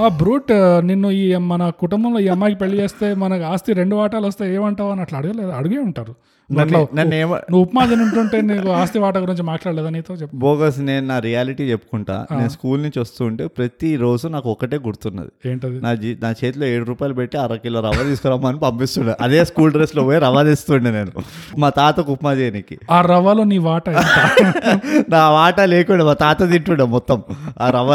[0.01, 0.53] ఆ బ్రూట్
[0.85, 4.91] నిన్ను ఈ మన కుటుంబంలో ఈ అమ్మాయికి పెళ్ళి చేస్తే మనకు ఆస్తి రెండు వాటాలు వస్తే ఏమంటావు?
[4.91, 6.15] అని అట్లా అడగలేదు అడిగే ఉంటారు.
[6.51, 10.15] నువ్వు ఉప్మా తింటుంటే నీకు ఆస్తి వాటా గురించి మాట్లాడలేదా నీతో?
[10.15, 10.37] చెప్పు.
[10.37, 12.27] బోగస్ నేను నా రియాలిటీ చెప్పుకుంటా.
[12.33, 15.49] నేను స్కూల్ నుంచి వస్తుంటే ప్రతి రోజు నాకు ఒకటే గుర్తున్నది.
[15.49, 15.81] ఏంటది?
[15.81, 19.17] నా జీ నా చేతిలో ఏడు రూపాయలు పెట్టి అర కిలో రవ్వ తీసుకురమ్మని పంపిస్తుండే.
[19.21, 21.13] అదే స్కూల్ డ్రెస్లో పోయి రవ్వ తెస్తుండే నేను.
[21.59, 22.79] మా తాతకు ఉప్మా చేయనికి.
[22.91, 23.93] ఆ రవ్వలో నీ వాటా?
[25.11, 27.23] నా వాట లేకుండా మా తాత తింటుండే మొత్తం.
[27.61, 27.91] ఆ రవ్వ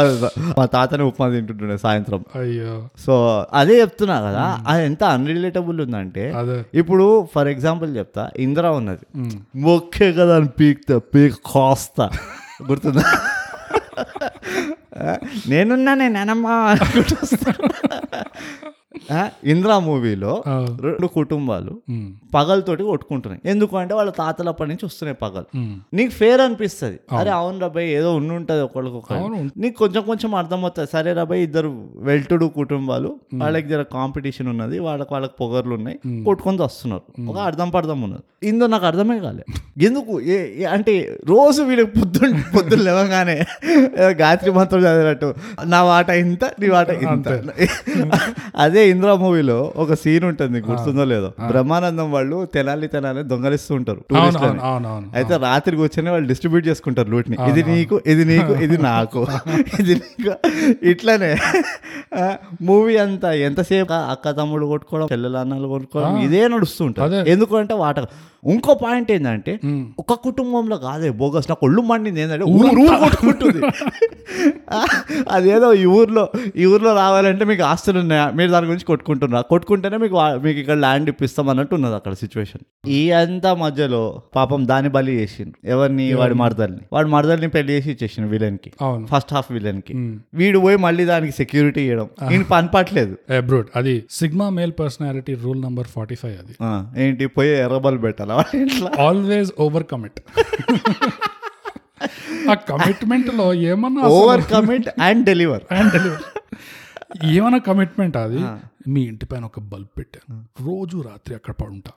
[0.58, 2.24] మా తాతనే ఉప్మా తింటుంటుండే సాయంత్రం.
[2.34, 2.74] అయ్యో.
[3.06, 3.14] సో
[3.52, 6.26] అదే చెప్తున్నా కదా అది ఎంత అన్రిలేటబుల్ ఉందంటే
[6.74, 9.34] ఇప్పుడు ఫర్ ఎగ్జాంపుల్ చెప్తా ఇందిరా ఉన్నది.
[9.56, 12.10] మొక్కే కదా అని పీక్తా పీక్ కాస్తా.
[12.70, 13.02] గుర్తుందా?
[15.48, 16.50] నేనున్నా నేను నేనమ్మా.
[16.50, 17.26] అనుకుంటూ
[19.44, 20.32] ఇందిరా మూవీలో
[20.80, 21.72] రెండు కుటుంబాలు
[22.34, 23.40] పగలతోటి కొట్టుకుంటున్నాయి.
[23.44, 25.48] ఎందుకు అంటే వాళ్ళ తాతల అప్పటి నుంచి వస్తున్నాయి పగలు.
[25.94, 26.98] నీకు ఫేర్ అనిపిస్తుంది.
[27.12, 29.50] అరే అవును రాబాయ్ ఏదో ఉండి ఉంటుంది ఒకళ్ళకొకళ్ళు అవును.
[29.56, 30.88] నీకు కొంచెం కొంచెం అర్థమవుతుంది.
[30.92, 37.28] సరే రాబాయ్ ఇద్దరు వెల్టుడు కుటుంబాలు వాళ్ళకి జర కాంపిటీషన్ ఉన్నది వాళ్ళకి వాళ్ళకి పొగర్లు ఉన్నాయి కొట్టుకొని వస్తున్నారు.
[37.28, 38.24] ఒక అర్థం పర్థం ఉన్నది.
[38.42, 39.44] ఇందో నాకు అర్థమే కాలే.
[39.82, 40.20] ఎందుకు?
[40.26, 40.92] ఏ- అంటే
[41.26, 43.36] రోజు వీళ్ళకి పొద్దున్న పొద్దున్న లేవగానే
[44.20, 45.28] గాయత్రి మంత్రం చదివినట్టు
[45.64, 47.28] నా వాట ఇంత నీ వాట ఇంత.
[48.56, 51.28] అదే ఇంద్రా మూవీలో ఒక సీన్ ఉంటుంది గుర్తుందో లేదో.
[51.48, 54.60] బ్రహ్మానందం వాళ్ళు తెనాలి తెనాలి దొంగలిస్తూ ఉంటారు టూరిస్టులని.
[55.18, 59.22] అయితే రాత్రి కూర్చొని వాళ్ళు డిస్ట్రిబ్యూట్ చేసుకుంటారు లూట్ని ఇది నీకు ఇది నీకు ఇది నాకు.
[59.82, 60.32] ఇది నీకు.
[60.92, 61.32] ఇట్లానే.
[62.68, 67.20] మూవీ అంతా ఎంతసేపు అక్క తమ్ముడు కొట్టుకోవడం చెల్లెల అన్నలు కొట్టుకోవడం ఇదే నడుస్తుంటారు అదే.
[67.32, 67.98] ఎందుకంటే వాట
[68.52, 69.52] ఇంకో పాయింట్ ఏంటంటే.
[69.98, 73.60] ఒక కుటుంబంలో కాదే బోగస్ నాకు ఒళ్ళు మండింది ఏంటంటే ఊరు ఊరు కొట్టుకుంటుంది.
[75.36, 76.24] అదేదో ఈ ఊర్లో
[76.56, 78.26] ఈ ఊర్లో రావాలంటే మీకు ఆస్తులు ఉన్నాయా?
[78.38, 79.40] మీరు దాని గురించి కొట్టుకుంటున్నా.
[79.40, 84.02] కొట్టుకుంటేనే మీకు మీకు ఇక్కడ ల్యాండ్ ఇప్పిస్తాం అన్నట్టు ఉన్నది అక్కడ సిచ్యువేషన్ ఈ అంతా మధ్యలో
[84.36, 85.70] పాపం దాని బలి చేసిండ్రు.
[85.70, 86.06] ఎవరిని?
[86.14, 86.82] వాడి మరదల్ని.
[86.92, 88.72] వాడి మరదల్ని పెళ్ళి చేసి ఇచ్చేసిండు విలన్కి.
[88.82, 89.06] అవును.
[89.06, 89.94] ఫస్ట్ హాఫ్ విలన్కి.
[90.34, 95.34] వీడు పోయి మళ్ళీ దానికి సెక్యూరిటీ ఇవ్వడం ఈయన పని పట్టలేదు ఏ బ్రూట్ అది sigma male personality
[95.34, 96.54] rule number forty five అది
[97.04, 97.26] ఏంటి?
[97.26, 98.32] పోయి ఎర్రబల్ పెట్టాలి
[99.00, 100.20] ఆల్వేస్ ఓవర్ కమిట్
[102.50, 106.24] ఆ కమిట్మెంట్లో ఏమన్నా over commit and deliver and delivery
[107.36, 108.40] ఏమన్నా కమిట్మెంట్ అది?
[108.88, 110.36] మీ ఇంటి పైన ఒక బల్బ్ పెట్టాను
[110.68, 111.92] రోజు రాత్రి అక్కడ పడుంటా.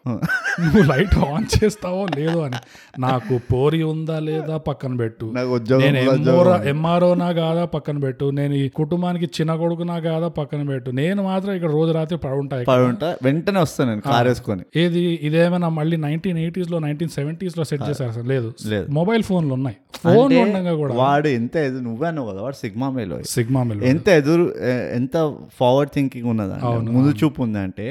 [0.60, 2.56] నువ్వు లైట్ ఆన్ చేస్తావో లేదో అని.
[3.00, 5.26] నాకు పోరి ఉందా లేదా పక్కన పెట్టు.
[5.26, 5.98] నేను
[6.63, 8.26] ఎంఆర్ఓనా కాదా పక్కన పెట్టు.
[8.26, 10.91] నేను ఈ కుటుంబానికి చిన్న కొడుకునా కాదా పక్కన పెట్టు.
[10.91, 14.63] నేను మాత్రం ఇక్కడ రోజు రాత్రి పడుంటాయి పడి ఉంటా వెంటనే వస్తాను కార్ వేసుకొని.
[14.76, 18.24] ఏది ఇదేమైనా మళ్ళీ నైన్టీన్ ఎయిటీస్లో నైన్టీన్ సెవెంటీస్లో సెట్ చేశారు అసలు?
[18.24, 18.54] లేదు.
[18.89, 19.78] మొబైల్ ఫోన్లు ఉన్నాయి.
[20.04, 20.93] ఫోన్ ఉండగా కూడా.
[20.93, 24.46] వాడు ఎంత నువ్వే అన్నావు కదా వాడు సిగ్మా మేలో సిగ్మా మిల్ ఎంత ఎదురు
[24.96, 25.17] ఎంత
[25.60, 26.54] ఫార్వర్డ్ థింకింగ్ ఉన్నది
[26.93, 27.88] ముందు చూపు ఉందంటే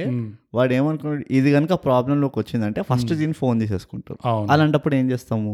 [0.54, 4.18] వాడు ఏమనుకున్నాడు ఇది కనుక ప్రాబ్లంలోకి వచ్చిందంటే ఫస్ట్ దీన్ని ఫోన్ తీసేసుకుంటారు
[4.52, 5.52] అలాంటప్పుడు ఏం చేస్తాము.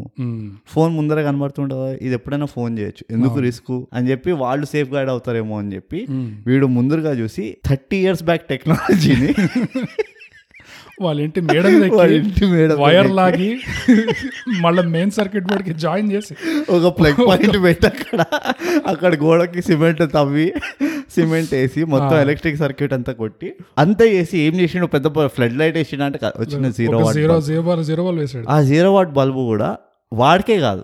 [0.67, 3.05] ఫోన్ ముందర కనబడుతుంటుందా ఇది ఎప్పుడైనా ఫోన్ చేయొచ్చు.
[3.11, 6.07] ఎందుకు రిస్క్ అని చెప్పి వాళ్ళు సేఫ్ గైడ్ అవుతారేమో అని చెప్పి
[6.47, 9.31] వీడు ముందరగా చూసి థర్టీ ఇయర్స్ బ్యాక్ టెక్నాలజీని
[11.05, 11.65] వాళ్ళ ఇంటి మేడ
[12.19, 13.51] ఇంటి మీద వైర్ లాగి
[14.65, 16.35] మళ్ళీ మెయిన్ సర్క్యూట్ బోర్డ్కి జాయిన్ చేసి.
[16.77, 18.21] ఒక ప్లగ్ పాయింట్ పెట్టి అక్కడ
[18.93, 20.49] అక్కడ గోడకి సిమెంట్ తవ్వి
[21.17, 23.51] సిమెంట్ వేసి మొత్తం ఎలక్ట్రిక్ సర్క్యూట్ అంతా కొట్టి
[23.85, 24.89] అంతా వేసి ఏం చేసిండు?
[24.95, 28.47] పెద్ద ఫ్లడ్ లైట్ వేసిండు అంటే వచ్చిన zero zero zero zero ball వేసాడు.
[28.55, 29.71] ఆ జీరో వాట్ బల్బు కూడా
[30.13, 30.83] వాడికే కాదు.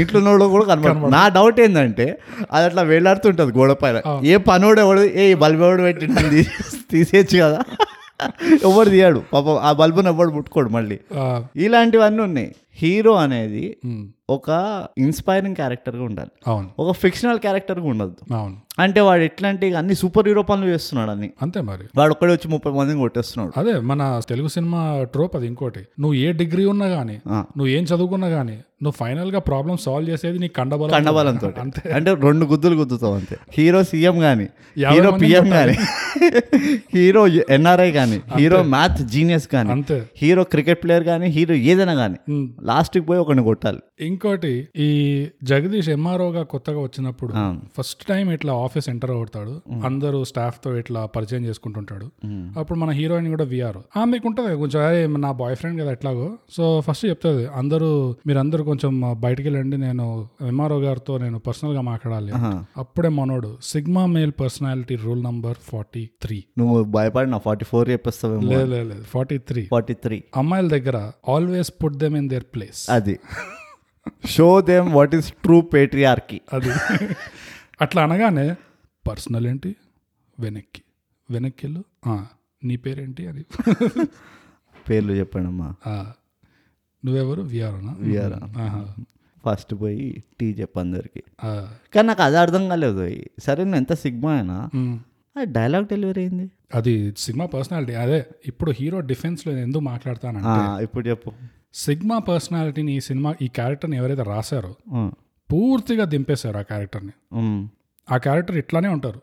[0.00, 2.06] ఇంట్లో ఉన్నోడు కూడా కనబడు నా డౌట్ ఏంటంటే
[2.52, 4.00] అది అట్లా వేలాడుతుంటది గోడ పైన.
[4.32, 6.06] ఏ పనోడు ఎవడు ఏ బల్బు ఎవడు పెట్టి
[6.92, 7.60] తీసేయచ్చు కదా.
[8.64, 11.00] ఎవడు తీయాడు పాపం ఆ బల్బుని ఎవడు ముట్టుకోడు మళ్ళీ.
[11.56, 12.54] ఇలాంటివన్నీ ఉన్నాయి.
[12.76, 13.76] హీరో అనేది
[14.30, 14.48] ఒక
[14.98, 16.30] ఇన్స్పైరింగ్ క్యారెక్టర్గా ఉండాలి.
[16.46, 16.68] అవును.
[16.78, 18.34] ఒక ఫిక్షనల్ క్యారెక్టర్గా ఉండద్దు.
[18.34, 18.56] అవును.
[18.78, 21.84] అంటే వాడు ఎట్లాంటి అన్ని సూపర్ హీరో పనులు చేస్తున్నాడు అని అంతే మరి.
[21.96, 23.52] వాడు ఒక్కడే వచ్చి ముప్పై మందిని కొట్టేస్తున్నాడు.
[23.60, 25.78] అదే మన తెలుగు సినిమా ట్రోప్ అది ఇంకోటి.
[26.00, 27.38] నువ్వు ఏ డిగ్రీ ఉన్నా గానీ ఆ.
[27.56, 31.90] నువ్వు ఏం చదువుకున్నా గానీ నువ్వు ఫైనల్గా ప్రాబ్లమ్ సాల్వ్ చేసేది నీ కండబలం కండబలంతో అంతే.
[31.92, 33.36] అంటే రెండు గుద్దులు గుద్దుతావు అంతే.
[33.52, 34.46] హీరో సీఎం గాని
[34.78, 35.74] యాభై హీరో పిఎం గాని
[36.94, 39.98] హీరో ఎన్ఆర్ఐ గాని హీరో మ్యాథ్ జీనియస్ గాని అంతే.
[40.16, 42.48] హీరో క్రికెట్ ప్లేయర్ గాని హీరో ఏదైనా గాని ఉమ్.
[42.62, 43.80] లాస్ట్కి పోయి ఒకరిని కొట్టాలి.
[44.00, 47.32] ఇంకోటి ఈ జగదీష్ ఎంఆర్ఓగా కొత్తగా వచ్చినప్పుడు.
[47.78, 49.60] ఫస్ట్ టైం ఇట్లా ఆఫీస్ ఎంటర్ అవుతాడు.
[49.84, 52.10] అందరూ స్టాఫ్తో ఇట్లా పరిచయం చేసుకుంటుంటాడు.
[52.58, 56.38] అప్పుడు మన హీరోయిన్ కూడా విఆర్ ఆమెకు ఉంటది కొంచెం "అరే, నా బాయ్ ఫ్రెండ్ కదా ఎట్లాగో?
[56.50, 62.32] సో ఫస్ట్ చెప్తుంది అందరూ మీరందరూ కొంచెం బయటికి వెళ్ళండి నేను ఎంఆర్ఓ గారితో నేను పర్సనల్గా మాట్లాడాలి.
[62.76, 66.44] అప్పుడే మనోడు sigma male personality rule number forty three.
[66.58, 68.50] నువ్వు భయపడిన ఫార్టీ ఫోర్ చెప్పేస్తావేమో.
[68.50, 69.68] లేదు లేదు లేదు ఫార్టీ త్రీ.
[69.70, 70.22] Forty three.
[70.36, 72.90] అమ్మాయిల దగ్గర always put them in their place.
[72.90, 73.18] అది.
[74.26, 76.70] Show them what is true patriarchy అది.
[77.80, 78.54] అట్లా అనగానే
[79.08, 79.76] పర్సనల్ ఏంటి?
[80.40, 80.82] వెనక్కి.
[81.30, 81.84] వెనక్కి వెళ్ళు
[82.64, 83.26] నీ పేరేంటి?
[83.26, 83.44] అని.
[84.90, 86.12] పేర్లు చెప్పండి అమ్మా ఆ,
[87.04, 87.42] నువ్వెవరు?
[87.42, 87.96] విఆర్నా.
[88.62, 88.94] ఆహా.
[89.46, 91.22] ఫస్ట్ పోయి టీ చెప్పు అందరికి.
[91.44, 93.16] ఆ, కానీ నాకు అది అర్థం కాలేదు.
[93.40, 94.70] సరే నేను ఎంత సిగ్మా అయినా
[95.38, 96.50] ఆ డైలాగ్ డెలివరీ అయింది.
[96.74, 97.94] అది సినిమా పర్సనాలిటీ.
[97.94, 101.32] అదే ఇప్పుడు హీరో డిఫెన్స్లో నేను ఎందుకు మాట్లాడతానంటే ఇప్పుడు చెప్పు.
[101.74, 104.72] సిగ్మా పర్సనాలిటీని ఈ సినిమా ఈ క్యారెక్టర్ని ఎవరైతే రాశారో
[105.52, 107.12] పూర్తిగా దింపేశారు ఆ క్యారెక్టర్ని.
[108.12, 109.20] ఆ క్యారెక్టర్ ఇట్లానే ఉంటారు.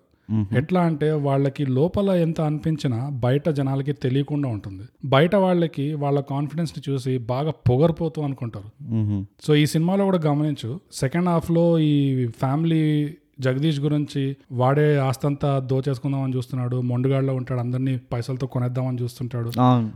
[0.58, 4.84] ఎట్లా అంటే వాళ్ళకి లోపల ఎంత అనిపించినా బయట జనాలకి తెలియకుండా ఉంటుంది.
[5.06, 8.70] బయట వాళ్ళకి వాళ్ళ కాన్ఫిడెన్స్ని చూసి బాగా పొగరిపోతూ అనుకుంటారు.
[9.42, 12.82] సో ఈ సినిమాలో కూడా గమనించు సెకండ్ హాఫ్లో ఈ ఫ్యామిలీ
[13.40, 19.52] జగదీష్ గురించి వాడే ఆస్తంతా దోచేసుకుందామని చూస్తున్నాడు మొండుగాడులో ఉంటాడు అందరినీ పైసలతో కొనేద్దామని చూస్తుంటాడు.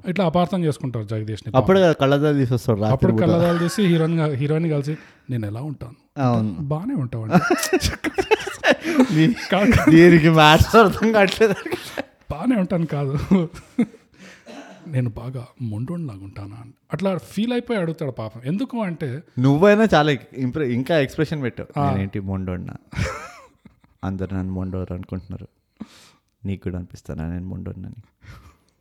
[0.08, 4.98] ఇట్లా అపార్థం చేసుకుంటారు జగదీష్ని అప్పుడు కళ్ళదాలు తీసొస్తాడు అప్పుడు కళ్ళదాలు తీసి హీరోయిన్ హీరోయిన్ కలిసి
[5.30, 5.96] నేను ఎలా ఉంటాను?
[6.62, 7.78] బాగానే ఉంటావు అంటే
[9.14, 9.92] దీ- కాదు.
[9.92, 11.54] దీనికి మ్యాథ్స్ అర్థం కావట్లేదు.
[12.32, 13.18] బాగానే ఉంటాను కాదు.
[14.88, 16.72] నేను బాగా మొండోన్లాగా ఉంటానా అని.
[16.94, 18.42] అట్లా ఫీల్ అయిపోయి అడుగుతాడు పాపం.
[18.46, 21.92] ఎందుకు అంటే నువ్వైనా చాలా ఇంప్రె ఇంకా ఎక్స్ప్రెషన్ పెట్టావు.
[21.92, 22.74] నేనేంటి మొండోడినా?
[24.04, 25.48] అందరు నన్ను మొండోరు అనుకుంటున్నారు.
[26.46, 28.02] నీకు కూడా అనిపిస్తానా నేను మొండోడినని?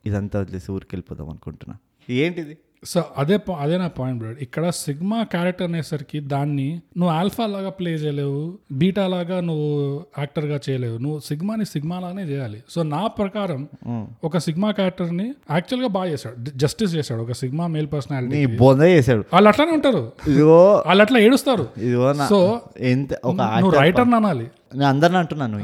[0.06, 1.76] ఇదంతా వదిలేసి ఊరికి వెళ్ళిపోదాం అనుకుంటున్నా.
[2.10, 2.58] ఏంటిది?
[2.84, 7.90] సో అదే అదే నా పాయింట్ బ్రో ఇక్కడ సిగ్మా క్యారెక్టర్ అనేసరికి దాన్ని నువ్వు ఆల్ఫా లాగా ప్లే
[7.90, 10.98] చేయలేవు బీటా లాగా నువ్వు యాక్టర్గా చేయలేవు.
[10.98, 12.62] నువ్వు సిగ్మాని సిగ్మా లానే చేయాలి.
[12.70, 13.68] సో నా ప్రకారం
[14.24, 16.36] ఒక సిగ్మా క్యారెక్టర్ని యాక్చువల్గా బాగా చేశాడు.
[16.56, 17.22] జస్టిస్ చేశాడు.
[17.22, 18.36] ఒక సిగ్మా మేల్ పర్సనాలిటీ
[18.96, 19.24] చేశాడు.
[19.32, 20.12] వాళ్ళు అట్లానే ఉంటారు.
[20.86, 21.68] వాళ్ళు అట్లా ఏడుస్తారు.
[22.28, 24.48] సో ఎంత ఒక నువ్వు రైటర్ అనాలి.
[24.74, 25.58] నేను అందరిని అంటున్నాను.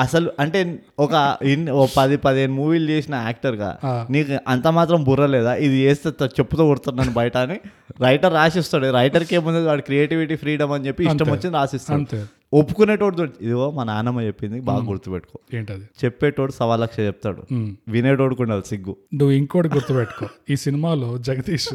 [0.00, 0.60] అసలు అంటే
[0.98, 3.70] ఒక ఇన్ ఓ పది పదిహేను మూవీలు చేసిన యాక్టర్గా.
[4.10, 5.54] నీకు అంత మాత్రం బుర్ర లేదా?
[5.66, 7.58] ఇది చేస్తే చెప్పుతో కొడుతున్నాను బయట అని
[8.00, 8.90] రైటర్ రాసిస్తాడు.
[8.92, 9.64] రైటర్కి ఏముంది?
[9.66, 12.24] వాడు క్రియేటివిటీ ఫ్రీడమ్ అని చెప్పి ఇష్టం వచ్చింది రాసిస్తాడు.
[12.54, 15.38] ఒప్పుకునేటోడు ఇదిగో మా నాన్నమ్మ చెప్పింది బాగా గుర్తుపెట్టుకో.
[15.58, 15.84] ఏంటది?
[16.04, 17.42] చెప్పేటోడు సవా లక్ష చెప్తాడు.
[17.88, 18.96] వినేటోడు కూడా సిగ్గు.
[19.14, 20.26] నువ్వు ఇంకోటి గుర్తుపెట్టుకో.
[20.50, 21.68] ఈ సినిమాలో జగదీష్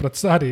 [0.00, 0.50] ప్రతిసారి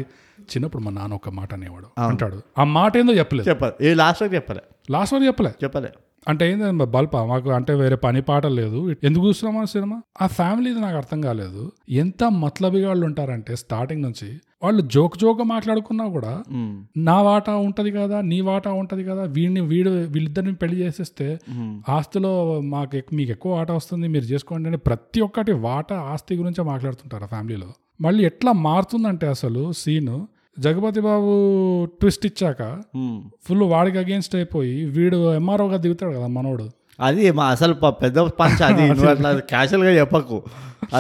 [0.51, 1.89] చిన్నప్పుడు మా నాన్న ఒక మాట అనేవాడు.
[2.07, 3.49] అంటాడు ఆ మాట ఏందో చెప్పలేదు.
[3.49, 3.89] చెప్పాలి.
[3.89, 4.63] ఏ లాస్ట్ చెప్పలే.
[4.90, 5.51] లాస్ట్ వరకు చెప్పలే.
[5.64, 5.88] చెప్పలే.
[6.29, 7.16] అంటే ఏంటంటే బల్ప?
[7.16, 8.95] మాకు అంటే వేరే పని పాట లేదు.
[9.05, 10.03] ఎందుకు చూస్తున్నాం ఆ సినిమా?
[10.23, 11.73] ఆ ఫ్యామిలీది నాకు అర్థం కాలేదు.
[11.88, 16.42] ఎంత మతలబిగా వాళ్ళు ఉంటారంటే స్టార్టింగ్ నుంచి వాళ్ళు జోక్ జోక్ మాట్లాడుకున్నా కూడా.
[16.97, 21.38] నా వాటా ఉంటది కదా నీ వాటా ఉంటది కదా వీడిని వీడు వీళ్ళిద్దరిని పెళ్ళి చేసేస్తే.
[21.88, 27.25] ఆస్తిలో మాకు మీకు ఎక్కువ వాటా వస్తుంది మీరు చేసుకోండి అని ప్రతి ఒక్కటి వాటా ఆస్తి గురించే మాట్లాడుతుంటారు
[27.25, 30.27] ఆ ఫ్యామిలీలో మళ్ళీ ఎట్లా మారుతుందంటే అసలు సీన్
[30.59, 31.33] జగపతి బాబు
[31.85, 32.81] ట్విస్ట్ ఇచ్చాక.
[33.49, 36.71] ఫుల్ వాడికి అగేన్స్ట్ అయిపోయి వీడు ఎంఆర్ఓగా దిగుతాడు కదా మనోడు.
[37.01, 38.83] అది మా అసలు పెద్ద పంచ్ అది.
[39.11, 40.43] అట్లా క్యాషువల్గా చెప్పకు.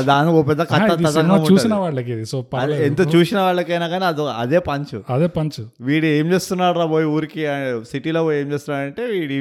[0.00, 1.52] దానికి ఒక పెద్ద కథ.
[1.52, 2.44] చూసిన వాళ్ళకి ఇది సో.
[2.70, 5.00] ఎంత చూసిన వాళ్ళకైనా కానీ అది అదే పంచ్.
[5.10, 5.64] అదే పంచ్.
[5.80, 7.46] వీడు ఏం చేస్తున్నాడు రా పోయి ఊరికి?
[7.90, 9.32] సిటీలో పోయి ఏం చేస్తున్నాడు అంటే వీడు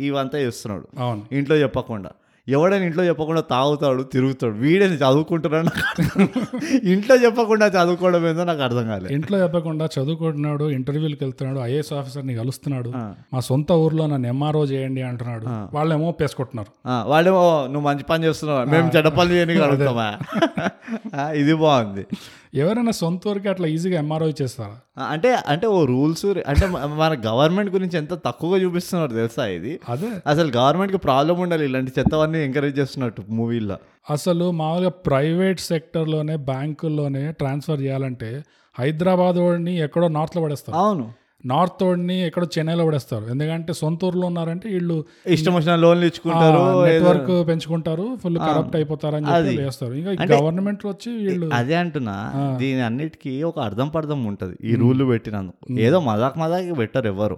[0.00, 0.88] ఇవంతా చేస్తున్నాడు.
[0.98, 1.22] అవును.
[1.32, 2.10] ఇంట్లో చెప్పకుండా.
[2.48, 4.54] ఎవడైనా ఇంట్లో చెప్పకుండా తాగుతాడు తిరుగుతాడు.
[4.54, 6.80] వీడని చదువుకుంటున్నాడు నాకు అర్థం కాదు.
[6.88, 9.12] ఇంట్లో చెప్పకుండా చదువుకోవడం ఏందో నాకు అర్థం కాలేదు.
[9.12, 12.90] ఇంట్లో చెప్పకుండా చదువుకుంటున్నాడు ఇంటర్వ్యూలకు వెళ్తున్నాడు ఐఏఎస్ ఆఫీసర్ని కలుస్తున్నాడు.
[13.34, 15.46] మా సొంత ఊర్లో నన్ను ఎంఆర్ఓ చేయండి అంటున్నాడు.
[15.76, 16.70] వాళ్ళేమో పేసుకుంటున్నారు
[17.10, 18.70] వాడేమో నువ్వు మంచి పని చేస్తున్నావు?
[18.70, 20.08] మేము చెడ్డ పనులు చేయని అడుగుతామా?
[21.42, 22.06] ఇది బాగుంది.
[22.54, 25.04] ఎవరైనా సొంత ఊరికి అట్లా ఈజీగా ఎంఆర్ఓ చేస్తారా?
[25.08, 29.80] అంటే అంటే ఓ రూల్స్ అంటే మన గవర్నమెంట్ గురించి ఎంత తక్కువగా చూపిస్తున్నారు తెలుసా ఇది?
[29.88, 30.10] అదే.
[30.26, 33.76] అసలు గవర్నమెంట్కి ప్రాబ్లం ఉండాలి ఇలాంటి చెత్తవన్నీ ఎంకరేజ్ చేస్తున్నట్టు మూవీల్లో.
[34.10, 38.42] అసలు మామూలుగా ప్రైవేట్ సెక్టర్లోనే బ్యాంకుల్లోనే ట్రాన్స్ఫర్ చేయాలంటే
[38.78, 40.78] హైదరాబాద్ వాడిని ఎక్కడో నార్త్లో పడేస్తారు.
[40.78, 41.12] అవును.
[41.46, 43.24] నార్త్ వాడిని ఎక్కడో చెన్నైలో పడేస్తారు.
[43.24, 49.36] ఎందుకంటే సొంత ఊర్లో ఉన్నారంటే వీళ్ళు ఇష్టం వచ్చిన లోన్లు ఇచ్చుకుంటారు నెట్వర్క్ పెంచుకుంటారు ఫుల్ కరప్ట్ అయిపోతారని చెప్పి
[49.36, 49.56] అది.
[49.56, 49.94] వేస్తారు.
[49.94, 52.16] ఇంకా గవర్నమెంట్ వచ్చి వీళ్ళు అదే అంటున్నా
[52.60, 55.80] దీని అన్నిటికీ ఒక అర్థం పర్థం ఉంటది ఈ రూల్ పెట్టినందుకు.
[55.80, 57.36] ఏదో మజాక్ మజాక్ పెట్టరు ఎవరు.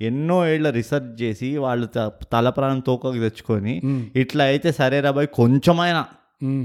[0.00, 1.88] ఎన్నో ఏళ్ళ రీసెర్చ్ చేసి వాళ్ళు
[2.32, 3.74] తల ప్రాణం తోకకి తెచ్చుకొని.
[4.16, 6.04] ఇట్లా అయితే సరే రాబాయ్ కొంచెమైనా.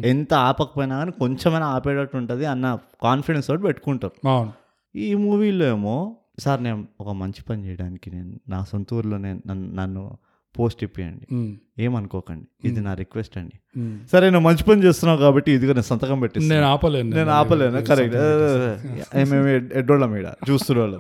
[0.06, 4.14] ఎంత ఆపకపోయినా కానీ కొంచెమైనా ఆపేటట్టు ఉంటుంది అన్న కాన్ఫిడెన్స్ తోటి పెట్టుకుంటారు.
[4.96, 5.96] ఈ మూవీలో ఏమో
[6.44, 10.04] సార్ నేను ఒక మంచి పని చేయడానికి నేను నా సొంత ఊర్లోనే నన్ను నన్ను
[10.56, 11.26] పోస్ట్ ఇప్పియండి.
[11.86, 12.46] ఏమనుకోకండి.
[12.68, 13.58] ఇది నా రిక్వెస్ట్ అండి.
[14.12, 18.16] సరే నువ్వు మంచి పని చేస్తున్నావు కాబట్టి ఇదిగో నేను సంతకం పెట్టిస్తాను నేను ఆపలేను నేను ఆపలేను కరెక్ట్.
[19.32, 19.48] మేము
[19.82, 21.00] ఎడ్డోళ్ళం ఈడ చూస్తున్న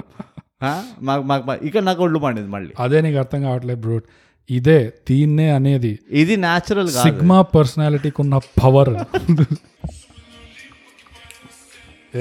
[1.07, 2.73] మాకు మాకు ఇక్కడ నాకు ఒళ్ళు పండింది మళ్ళీ.
[2.85, 4.05] అదే నీకు అర్థం కావట్లేదు బ్రూట్
[4.49, 8.93] ఇదే దీన్నే అనేది ఇది న్యాచురల్ సిగ్మా పర్సనాలిటీకి ఉన్న పవర్.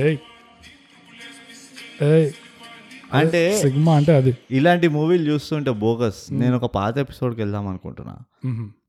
[0.05, 0.17] ఏయ్.
[2.13, 2.31] ఏయ్.
[3.13, 4.33] అంటే సిగ్మా అంటే అది.
[4.51, 6.21] ఇలాంటి మూవీలు చూస్తుంటే బోగస్.
[6.33, 8.15] నేను ఒక పాత ఎపిసోడ్కి వెళ్దాం అనుకుంటున్నా.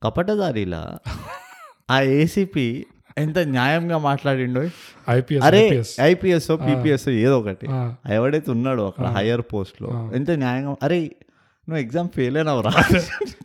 [0.03, 0.99] కపటదారిలా
[1.91, 2.85] ఆ ఏసీపీ
[3.17, 4.61] ఎంత న్యాయంగా మాట్లాడిండో.
[5.09, 5.61] ఐపీఎస్ అరే
[6.01, 6.49] ఐపీఎస్.
[6.65, 7.67] పీపీఎస్ ఏదో ఒకటి.
[8.13, 10.97] ఎవడైతే ఉన్నాడో అక్కడ హయ్యర్ పోస్ట్లో ఎంత న్యాయంగా అరే
[11.67, 12.71] నువ్వు ఎగ్జామ్ ఫెయిల్ అయినావురా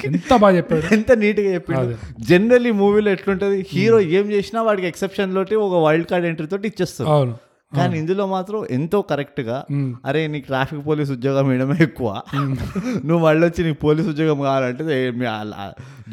[0.04, 0.83] ఎంత బాగా చెప్పాడు.
[0.92, 3.66] ఎంత నీట్గా చెప్పిండు జనరల్లీ మూవీలో ఎట్లుంటది?
[3.68, 7.35] హీరో ఏం చేసినా వాడికి ఎక్సెప్షన్ తోటి ఒక వైల్డ్ కార్డ్ ఎంట్రీ తోటి ఇచ్చేస్తారు అవును.
[7.72, 9.90] కానీ ఇందులో మాత్రం ఎంతో కరెక్ట్గా మ్మ్.
[10.06, 12.09] అరే నీకు ట్రాఫిక్ పోలీస్ ఉద్యోగం వేయడమే ఎక్కువ.
[13.04, 14.85] నువ్వు మళ్ళీ వచ్చి నీకు పోలీస్ ఉద్యోగం కావాలంటే
[15.18, 15.26] మీ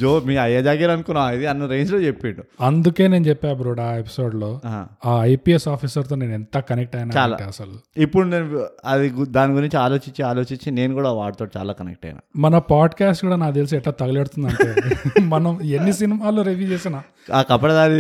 [0.02, 1.30] జో మీ అయ్య జాగీర్ అనుకున్నావు?
[1.36, 2.42] ఇది అన్న రేంజ్లో చెప్పిండు.
[2.62, 4.82] అందుకే నేను చెప్పా బ్రోడ్ ఆ ఎపిసోడ్లో ఆహా.
[5.06, 7.76] ఆ ఐపీఎస్ ఆఫీసర్తో నేను ఎంత కనెక్ట్ అయినా అసలు.
[7.98, 12.22] ఇప్పుడు నేను అది దాని గురించి ఆలోచించి ఆలోచించి నేను కూడా వాడితో చాలా కనెక్ట్ అయినా.
[12.38, 14.70] మన పాడ్కాస్ట్ కూడా నాకు తెలిసి ఎట్లా తగలెడుతుంది అంటే
[15.34, 17.96] మనం ఎన్ని సినిమాలు రివ్యూ చేసినా ఆ కపడదారి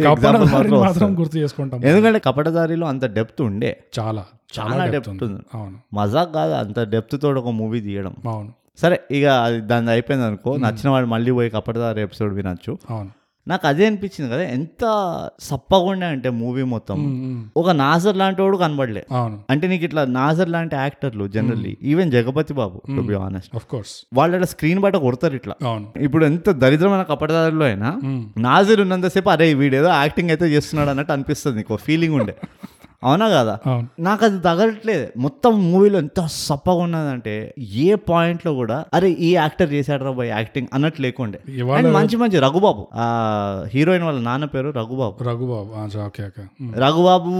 [0.77, 1.09] మాత్రం.
[1.19, 3.71] గుర్తు చేసుకుంటాం ఎందుకంటే కపటదారిలో అంత డెప్త్ ఉండే.
[3.99, 4.23] చాలా
[4.55, 5.41] చాలా డెప్త్ ఉంది.
[5.53, 5.77] అవును.
[5.93, 8.15] మజాక్ కాదు అంత డెప్త్ తోటి ఒక మూవీ తీయడం.
[8.27, 8.51] అవును.
[8.77, 12.73] సరే ఇక అది దాని అయిపోయింది అనుకో నచ్చిన వాడు మళ్ళీ పోయి కపటదారి ఎపిసోడ్ వినొచ్చు.
[12.89, 13.11] అవును.
[13.47, 14.83] నాకు అదే అనిపించింది కదా ఎంత
[15.39, 16.97] సప్పగా ఉండే అంటే మూవీ మొత్తం.
[17.57, 19.03] ఒక నాజర్ లాంటి వాడు కనబడలే.
[19.49, 24.35] అంటే నీకు ఇట్లా నాజర్ లాంటి యాక్టర్లు generally even Jagapathi Babu to be honest course వాళ్ళు
[24.35, 25.55] అట్లా స్క్రీన్ బయట కొడతారు ఇట్లా.
[26.01, 27.91] ఇప్పుడు ఎంత దరిద్రమైన కపటదారులో అయినా
[28.37, 32.35] నాజర్ ఉన్నంతసేపు అరే వీడేదో యాక్టింగ్ అయితే చేస్తున్నాడు అన్నట్టు అనిపిస్తుంది నీకు ఫీలింగ్ ఉండే.
[33.07, 33.53] అవునా కదా?
[34.01, 35.05] నాకు అది తగలట్లేదు.
[35.19, 37.35] మొత్తం మూవీలో ఎంత సప్పగా ఉన్నదంటే
[37.81, 41.39] ఏ పాయింట్లో కూడా అరే ఈ యాక్టర్ చేశాడు రా బాయ్ యాక్టింగ్ అన్నట్టు లేకుండే.
[41.77, 42.83] అండ్ మంచి మంచి రఘుబాబు.
[42.95, 43.05] ఆ
[43.73, 45.15] హీరోయిన్ వాళ్ళ నాన్న పేరు రఘుబాబు.
[45.27, 45.69] రఘుబాబు.
[46.81, 47.31] రఘుబాబు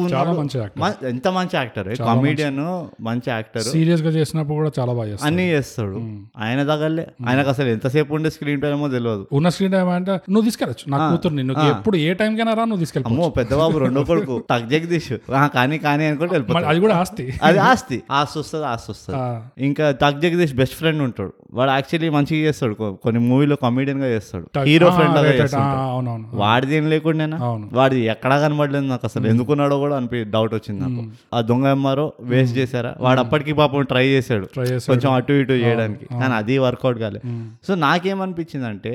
[1.09, 1.89] ఎంత మంచి యాక్టర్?
[2.03, 2.61] కామెడియన్
[3.07, 3.65] మంచి యాక్టర్.
[3.69, 5.97] సీరియస్గా చేసినప్పుడు కూడా చాలా బాగా అన్ని చేస్తాడు.
[6.41, 7.05] ఆయన తగలే.
[7.27, 10.97] ఆయనకు అసలు ఎంతసేపు ఉండే స్క్రీన్ టైం ఏమో తెలియదు ఉన్న స్క్రీన్ టైం అంటే నువ్వు తీసుకెళ్ళచ్చు నా
[11.07, 14.35] కూతుర్ని నువ్వు ఎప్పుడు ఏ టైం కైనా రా నువ్వు తీసుకెళ్ళి అమ్మో పెద్దబాబు రెండో కొడుకు.
[14.71, 16.65] జగదీష్ ఆ, కానీ కానీ అనుకుంటే వెళ్ళిపోతాడు.
[16.65, 17.25] అది కూడా ఆస్తి.
[17.43, 17.97] అది ఆస్తి.
[18.11, 19.65] ఆస్తి వస్తుంది ఆస్తి వస్తుంది.
[19.65, 21.33] ఇంకా టక్ జగదీష్ బెస్ట్ ఫ్రెండ్ ఉంటాడు.
[21.53, 22.73] వాడు యాక్చువల్లీ మంచిగా చేస్తాడు.
[23.03, 24.47] కొన్ని మూవీలో కమెడియన్గా చేస్తాడు.
[24.63, 27.25] హీరో ఫ్రెండ్ లాగా చేస్తాడు వాడిది ఏం లేకుండా
[27.73, 29.27] వాడిది ఎక్కడా కనబడలేదు నాకు అసలు.
[29.27, 31.03] ఎందుకున్నాడో కూడా అనిపి డౌట్ వచ్చింది నాకు.
[31.33, 32.91] ఆ దొంగ ఎంఆర్ఓ వేస్ట్ చేశారా?
[32.99, 34.45] వాడు అప్పటికి పాపం ట్రై చేశాడు.
[34.57, 36.05] కొంచెం అటు ఇటు చేయడానికి.
[36.11, 37.21] కానీ అది వర్కౌట్ కాలే.
[37.67, 38.93] సో నాకేమనిపించింది అంటే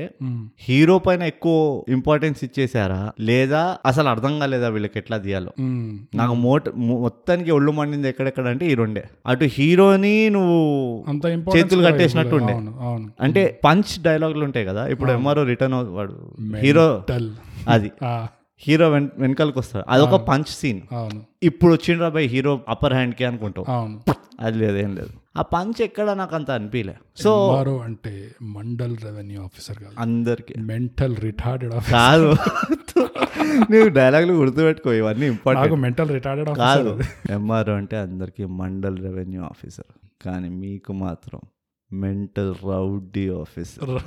[0.61, 5.53] హీరో పైన ఎక్కువ ఇంపార్టెన్స్ ఇచ్చేసారా లేదా అసలు అర్థం కాలేదా వీళ్ళకి ఎట్లా తీయాలో?
[6.15, 6.65] నాకు మోట
[7.05, 9.03] మొత్తానికి ఒళ్ళు మండింది ఎక్కడెక్కడ అంటే ఈ రెండే.
[9.31, 10.59] అటు హీరోని నువ్వు
[11.57, 12.55] చేతులు కట్టేసినట్టు ఉండే.
[13.21, 16.15] అంటే పంచ్ డైలాగులు ఉంటాయి కదా ఇప్పుడు ఎంఆర్ఓ రిటర్న్ వాడు
[16.65, 16.87] హీరో
[17.69, 17.91] అది.
[18.63, 19.85] హీరో వెన్ వెనకాలకి వస్తాడు.
[19.89, 20.81] అదొక పంచ్ సీన్
[21.43, 23.67] ఇప్పుడు వచ్చిండ్రా బై హీరో అప్పర్ హ్యాండ్కి అనుకుంటావు.
[24.41, 25.13] అది లేదు ఏం లేదు.
[25.37, 27.33] ఆ పంచ్ ఎక్కడ నాకు అంత అనిపించలే సో
[27.85, 29.95] అంటే మండల్ రెవెన్యూ ఆఫీసర్ కాదు.
[29.99, 30.55] అందరికి.
[30.61, 32.37] మెంటల్ రిటార్డెడ్ కాదు.
[33.71, 35.75] నువ్వు డైలాగులు గుర్తుపెట్టుకో ఇవన్నీ ఇంపార్టెంట్.
[35.75, 37.01] మెంటల్ రిటార్డెడ్ కాదు.
[37.31, 39.93] ఎంఆర్ఓ అంటే అందరికి మండల్ రెవెన్యూ ఆఫీసర్.
[40.25, 41.41] కానీ మీకు మాత్రం
[41.93, 43.99] మెంటల్ రౌడీ ఆఫీసర్.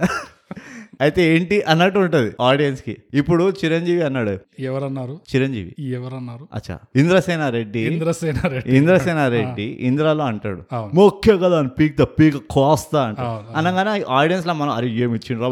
[1.02, 4.34] అయితే ఏంటి అన్నట్టు ఉంటుంది ఆడియన్స్కి ఇప్పుడు చిరంజీవి అన్నాడు.
[4.60, 5.16] ఎవరన్నారు?
[5.32, 5.72] చిరంజీవి.
[5.98, 6.48] ఎవరన్నారు?
[6.54, 6.80] అచ్చా.
[6.96, 7.80] ఇంద్రసేన రెడ్డి.
[7.80, 8.78] ఇంద్రసేన రెడ్డి.
[8.78, 10.62] ఇంద్రసేన రెడ్డి ఇంద్రాలో అంటాడు.
[10.94, 13.20] ముఖ్య కదా అని పీక్ ద పీక్ కోస్తా అంట
[13.56, 15.50] అనగానే ఆడియన్స్లో మనం అరే ఏమి ఇచ్చిండ్రా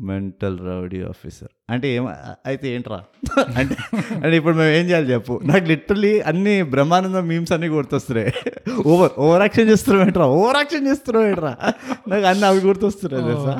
[0.00, 1.52] మెంటల్ రౌడీ ఆఫీసర్.
[1.70, 2.04] అంటే ఏం
[2.46, 2.98] అయితే ఏంట్రా?
[3.58, 3.76] అంటే
[4.24, 5.40] అంటే ఇప్పుడు మేము ఏం చేయాలి చెప్పు?
[5.44, 8.32] నాకు లిటరలీ అన్ని బ్రహ్మానందం మీమ్స్ అన్ని గుర్తొస్తున్నాయి.
[8.86, 11.52] ఓవర్ ఓవర్ యాక్షన్ చేస్తున్నావు ఏంట్రా ఓవర్ యాక్షన్ చేస్తున్నావు ఏంట్రా
[12.08, 13.56] నాకు అన్ని అవి గుర్తొస్తున్నాయి తెలుసా?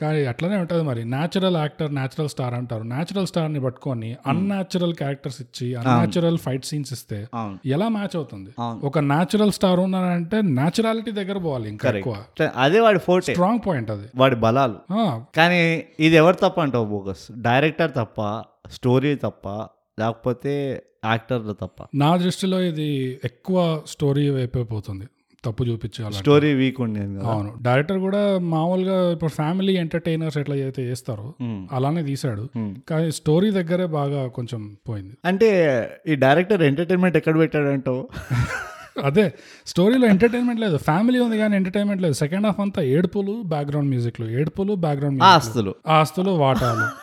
[0.00, 1.02] కానీ అట్లనే ఉంటుంది మరి.
[1.14, 2.84] న్యాచురల్ యాక్టర్ న్యాచురల్ స్టార్ అంటారు.
[2.92, 7.18] న్యాచురల్ స్టార్ని పట్టుకొని అన్యాచురల్ క్యారెక్టర్స్ ఇచ్చి అన్యాచురల్ ఫైట్ సీన్స్ ఇస్తే.
[7.66, 8.50] ఎలా మ్యాచ్ అవుతుంది.
[8.86, 12.16] ఒక న్యాచురల్ స్టార్ ఉన్నాడంటే న్యాచురాలిటీ దగ్గర పోవాలి ఇంకా ఎక్కువ.
[12.56, 14.08] అదే వాడి ఫోటే స్ట్రాంగ్ పాయింట్ అది.
[14.16, 14.78] వాడి బలాలు.
[15.36, 15.62] కానీ
[16.00, 18.20] ఇది ఎవరు తప్ప అంటావు బోగస్ డైరెక్టర్ తప్ప
[18.72, 19.48] స్టోరీ తప్ప
[20.00, 20.52] లేకపోతే
[21.04, 21.78] యాక్టర్ తప్ప?
[21.94, 22.90] నా దృష్టిలో ఇది
[23.24, 25.06] ఎక్కువ స్టోరీ వైపోతుంది
[25.44, 27.54] తప్పు చూపించాలి స్టోరీ వీక్ ఉండేది అవును.
[27.62, 31.34] డైరెక్టర్ కూడా మామూలుగా ఇప్పుడు ఫ్యామిలీ ఎంటర్టైనర్స్ ఎట్లా అయితే చేస్తారో.
[31.72, 32.02] అలానే
[32.56, 32.74] Hmm.
[32.88, 35.16] కానీ స్టోరీ దగ్గరే బాగా కొంచెం పోయింది.
[35.24, 35.50] అంటే
[36.08, 38.08] ఈ డైరెక్టర్ ఎంటర్టైన్మెంట్ ఎక్కడ పెట్టాడంటావు
[39.04, 39.32] అదే
[39.66, 40.76] స్టోరీలో ఎంటర్టైన్మెంట్ లేదు.
[40.76, 42.14] ఫ్యామిలీ ఉంది కానీ ఎంటర్టైన్మెంట్ లేదు.
[42.14, 45.74] సెకండ్ హాఫ్ అంతా ఏడుపులు బ్యాక్గ్రౌండ్ మ్యూజిక్లు ఏడుపులు బ్యాక్గ్రౌండ్ ఆస్తులు.
[45.86, 47.01] ఆస్తులు వాటాలు.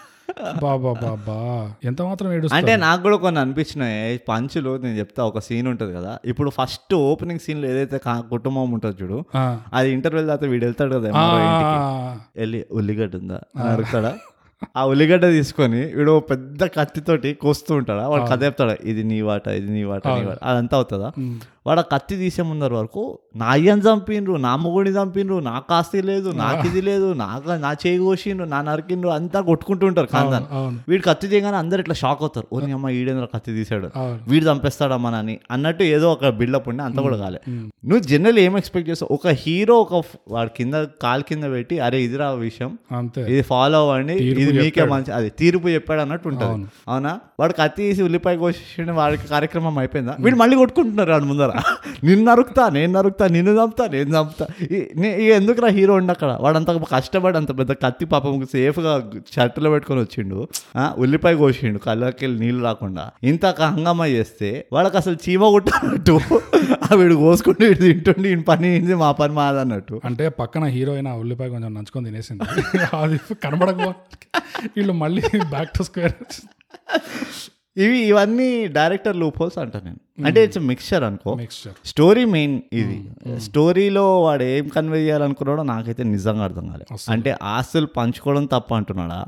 [0.63, 1.37] బాబా
[1.83, 4.17] ఎంత మాత్రం ఏడు అంటే నాకు కూడా కొన్ని అనిపించినాయి.
[4.29, 6.19] పంచులు నేను చెప్తా ఒక సీన్ ఉంటుంది కదా.
[6.25, 9.19] ఇప్పుడు ఫస్ట్ ఓపెనింగ్ సీన్లో ఏదైతే కుటుంబం ఉంటుంది చూడు
[9.73, 11.09] అది ఇంటర్వెల్ తర్వాత వీడు వెళ్తాడు కదా
[12.35, 13.39] వెళ్ళి ఉల్లిగడ్డ ఉందా?
[13.59, 14.13] అని అడుగుతాడా.
[14.77, 18.07] ఆ ఉల్లిగడ్డ తీసుకొని వీడు పెద్ద కత్తితోటి కోస్తూ ఉంటాడా.
[18.07, 20.37] వాడు కథ చెప్తాడు ఇది నీ వాట ఇది నీ వాట నీ వాట.
[20.43, 21.09] అదంతా అవుతుందా?
[21.65, 23.01] వాడు కత్తి తీసే ముందర వరకు
[23.35, 27.99] నా అయ్యని చంపిండ్రు నా మొగుడిని చంపిండ్రు నాకు ఆస్తి లేదు నాకు ఇది లేదు నాకు నా చేయి
[27.99, 30.77] కోసిండ్రు నా నరికిండ్రు అంతా కొట్టుకుంటూ ఉంటారు కాందాన్ని అవును.
[30.89, 32.47] వీడు కత్తి తీయగానే అందరు ఇట్లా షాక్ అవుతారు.
[32.53, 33.87] ఓ నీ అమ్మ ఈడేంద్ర కత్తి తీసాడు
[34.29, 35.35] వీడు చంపేస్తాడమ్మా అని?
[35.51, 37.41] అన్నట్టు ఏదో ఒక బిల్డప్ ఉండే అంత కూడా కాలే.
[37.89, 39.11] నువ్వు జనరల్ ఏం ఎక్స్పెక్ట్ చేస్తావు?
[39.17, 39.93] ఒక హీరో ఒక
[40.35, 42.71] వాడి కింద కాలు కింద పెట్టి అరే ఇదిరా విషయం.
[43.31, 44.17] ఇది ఫాలో అవ్వండి.
[44.43, 44.83] ఇది మీకే.
[44.93, 46.65] మంచి అది తీర్పు చెప్పాడు అన్నట్టు ఉంటుంది.
[46.91, 47.13] అవును.
[47.41, 48.67] వాడు కత్తి తీసి ఉల్లిపాయ కోసేసి
[49.01, 50.15] వాడికి కార్యక్రమం అయిపోయిందా?
[50.19, 51.48] వీడు మళ్ళీ కొట్టుకుంటున్నారు వాడు ముందర.
[52.03, 54.47] నిన్ను నరుకుతా నేను నరుకుతా నిన్ను చంపుతా నేను చంపుతా
[54.95, 56.37] నీ- ఇక ఎందుకురా హీరో ఉండి అక్కడ?
[56.41, 60.47] వాడు అంత కష్టపడి అంత పెద్ద కత్తి పాపం సేఫ్గా షర్టులో పెట్టుకొని వచ్చిండు.
[60.97, 63.09] ఉల్లిపాయ కోసిండు కళ్ళకి నీళ్ళు రాకుండా.
[63.23, 66.19] ఇంత క- హంగామా చేస్తే వాళ్ళకి అసలు చీమ కుట్టినట్టు
[66.91, 70.01] ఆ వీడు కోసుకుంటూ వీడు తింటుండి ఈయన పని ఏంది మా పని మాదన్నట్టు.
[70.05, 72.43] అంటే పక్కన హీరోయిన్ ఉల్లిపాయ కొంచెం నంచుకొని తినేసింది
[72.97, 73.93] అది కనబడకపో
[74.77, 76.13] వీళ్ళు మళ్ళీ బ్యాక్ టు స్క్వేర్
[77.77, 79.97] ఇవి ఇవన్నీ డైరెక్టర్ లూప్ హోల్స్ అంటా నేను.
[80.25, 81.33] అంటే ఇట్స్ మిక్చర్ అనుకో.
[81.35, 82.97] మిక్స్చర్ స్టోరీ మెయిన్ ఇది.
[83.39, 89.19] స్టోరీలో వాడు ఏం కన్వే చేయాలనుకున్నాడో నాకైతే నిజంగా అర్థం కాలేదు అంటే ఆస్తులు పంచుకోవడం తప్ప అంటున్నాడా?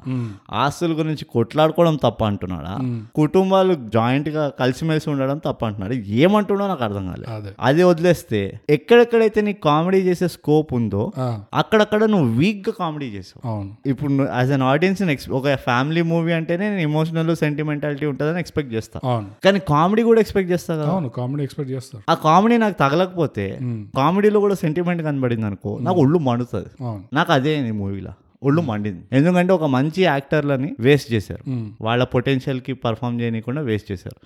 [0.52, 2.76] ఆస్తుల గురించి కొట్లాడుకోవడం తప్ప అంటున్నాడా?
[3.16, 5.94] కుటుంబాలు జాయింట్గా కలిసిమెలిసి ఉండడం తప్ప అంటున్నాడు?
[5.94, 7.32] ఏమంటున్నాడో నాకు అర్థం కాలేదు
[7.66, 7.84] అదే.
[7.84, 11.12] వదిలేస్తే ఎక్కడెక్కడైతే నీకు కామెడీ చేసే స్కోప్ ఉందో
[11.54, 13.90] అక్కడక్కడ నువ్వు వీక్గా కామెడీ చేసావు.
[13.90, 19.00] ఇప్పుడు యాజ్ అన్ ఆడియన్స్ ఒక ఫ్యామిలీ మూవీ అంటేనే నేను ఎమోషనల్ సెంటిమెంటాలిటీ ఉంటుందని ఎక్స్పెక్ట్ చేస్తా.
[19.04, 19.28] అవును.
[19.44, 20.92] కానీ కామెడీ కూడా ఎక్స్పెక్ట్ చేస్తా కదా.
[20.92, 22.12] అవును కామెడీ ఎక్స్పెక్ట్ చేస్తారు.
[22.12, 23.60] ఆ కామెడీ నాకు తగలకపోతే.
[23.98, 26.70] కామెడీలో కూడా సెంటిమెంట్ కనబడింది అనుకో నాకు ఒళ్ళు మండుతుంది.
[27.14, 28.12] నాకు అదే ఈ మూవీలో.
[28.44, 29.04] ఒళ్ళు మండింది.
[29.18, 31.44] ఎందుకంటే ఒక మంచి యాక్టర్లని వేస్ట్ చేశారు.
[31.82, 34.18] వాళ్ళ పొటెన్షియల్కి పర్ఫామ్ చేయకుండా వేస్ట్ చేశారు.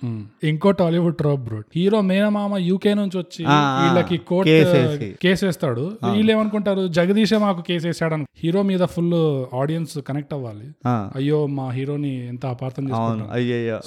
[0.46, 1.58] ఇంకో టాలీవుడ్ ట్రాప్ బ్రో.
[1.76, 4.50] హీరో మేనమామ యూకే నుంచి వచ్చి వీళ్ళకి కోర్ట్.
[5.22, 5.84] కేసు వేస్తాడు.
[6.12, 9.14] వీళ్ళు ఏమనుకుంటారు జగదీశే మాకు కేసు వేసాడు అని హీరో మీద ఫుల్
[9.56, 10.68] ఆడియన్స్ కనెక్ట్ అవ్వాలి.
[10.88, 12.88] అయ్యో మా హీరోని ఎంత అపార్థం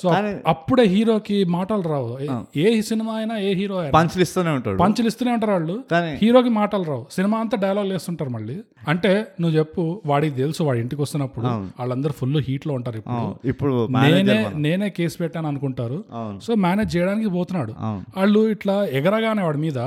[0.02, 0.10] సో
[0.48, 2.18] అప్పుడే హీరోకి మాటలు రావు.
[2.60, 4.78] ఏ సినిమా అయినా ఏ హీరో అయినా పంచులు ఇస్తూనే ఉంటాడు.
[4.78, 5.76] పంచులు ఇస్తూనే ఉంటారు వాళ్ళు.
[6.22, 7.06] హీరోకి మాటలు రావు.
[7.12, 8.58] సినిమా అంతా డైలాగ్ వేస్తుంటారు మళ్ళీ.
[8.88, 9.12] అంటే
[9.42, 9.84] నువ్వు చెప్పు
[10.20, 11.48] వాడికి తెలుసు వాడి ఇంటికి వస్తున్నప్పుడు
[11.80, 12.98] వాళ్ళందరూ ఫుల్ హీట్లో ఉంటారు
[13.46, 13.72] ఇప్పుడు.
[13.98, 15.98] నేనే నేనే కేసు పెట్టాను అనుకుంటారు.
[16.42, 17.74] సో మేనేజ్ చేయడానికి పోతున్నాడు.
[18.18, 19.80] వాళ్ళు ఇట్లా ఎగరగానే వాడి మీద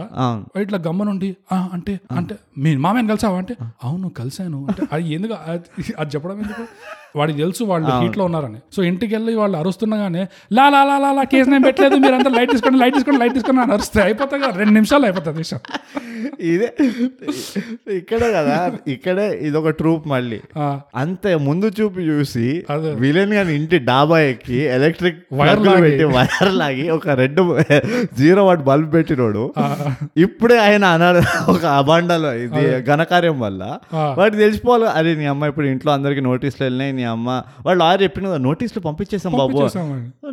[0.60, 3.38] ఇట్లా గమ్మనుండి "ఆ, అంటే అంటే మీ మామయ్యని కలిసావా?
[3.38, 5.64] అంటే అవును కలిసాను అంటే అది ఎందుకు అది
[5.98, 6.64] అది చెప్పడం ఎందుకు?
[7.18, 8.60] వాడికి తెలుసు వాళ్ళు హీట్లో ఉన్నారని.
[8.76, 10.22] సో ఇంటికి వెళ్ళి వాళ్ళు అరుస్తుండగానే
[10.58, 13.62] లా లా లా లా కేసు నేను పెట్టలేదు మీరు అంతా లైట్ తీసుకోండి లైట్ తీసుకోండి లైట్ తీసుకోండి
[13.64, 15.60] అని అరిస్తే అయిపోతుంది కదా రెండు నిమిషాలు అయిపోతుంది విషయం.
[16.52, 16.68] ఇదే
[17.98, 18.56] ఇక్కడే కదా
[18.94, 20.38] ఇక్కడే ఇదొక ట్రూప్ మళ్ళీ.
[21.02, 22.46] అంత ముందు చూపి చూసి.
[23.02, 25.60] విలన్ గాని ఇంటి డాబా ఎక్కి ఎలక్ట్రిక్ వైర్.
[25.84, 27.40] పెట్టి వైర్ లాగి ఒక రెడ్
[28.20, 29.44] జీరో వాట్ బల్బ్ పెట్టినోడు.
[30.24, 31.22] ఇప్పుడే ఆయన అన్నారు
[31.54, 33.62] ఒక అబాండాలో ఇది ఘనకార్యం వల్ల.
[34.18, 37.28] వాడికి తెలిసిపోవాలి అరే నీ అమ్మ ఇప్పుడు ఇంట్లో అందరికి నోటీసులు వెళ్ళినాయి నీ అమ్మ.
[37.66, 39.58] వాళ్ళు లాయర్ చెప్పిన కదా నోటీసులు పంపించేసాం బాబు.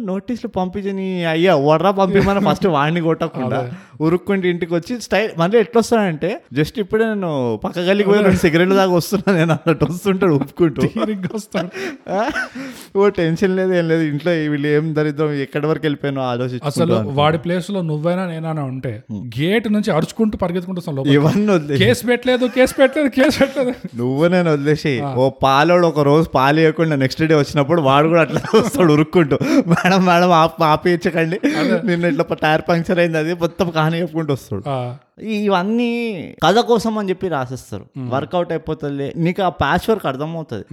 [0.10, 3.60] నోటీసులు పంపించి నీ అయ్యా వడ్రా పంపిమని ఫస్ట్ వాడిని కొట్టకుండా
[4.02, 7.32] ఉరుక్కుంటే ఇంటికి వచ్చి స్టైల్ మళ్ళీ ఎట్లా వస్తానంటే జస్ట్ ఇప్పుడే నేను
[7.64, 10.82] పక్క గల్లికి పోయి రెండు సిగరెట్ దాకా వస్తున్నా నేను అన్నట్టు వస్తుంటాడు ఒప్పుకుంటూ?
[12.96, 14.04] ఓ టెన్షన్ లేదు ఏం లేదు.
[14.12, 18.94] ఇంట్లో వీళ్ళు ఏం దరిద్రం ఎక్కడి వరకు వెళ్ళిపోయానో అసలు ఆలోచించుకుంటూ వాడి ప్లేస్లో నువ్వైనా నేనైనా ఉంటే
[19.38, 21.16] గేట్ నుంచి అరుచుకుంటూ పరిగెత్తుకుంటూ వస్తాం లోపలికి.
[21.18, 23.74] ఇవన్నీ కేసు పెట్టలేదు కేసు పెట్టలేదు కేసు పెట్టలేదు.
[23.98, 28.42] నువ్వు నేను వదిలేసి ఓ పాలోడు ఒక రోజు పాలు ఇవ్వకుండా నెక్స్ట్ డే వచ్చినప్పుడు వాడు కూడా అట్లా
[28.56, 29.38] వస్తాడు ఉరుక్కుంటూ
[29.68, 30.32] మేడం మేడం
[30.66, 31.40] ఆపేయించకండి
[31.86, 34.64] నిన్న ఇట్లా టైర్ పంక్చర్ అయింది అది మొత్తం కానీ చెప్పుకుంటూ వస్తాడు
[35.46, 35.90] ఇవన్నీ
[36.46, 37.86] కథ కోసం అని చెప్పి రాసిస్తారు.
[38.14, 40.66] వర్కౌట్ అయిపోతుంది నీకు ఆ ప్యాచ్ వర్క్ అర్థమవుతుంది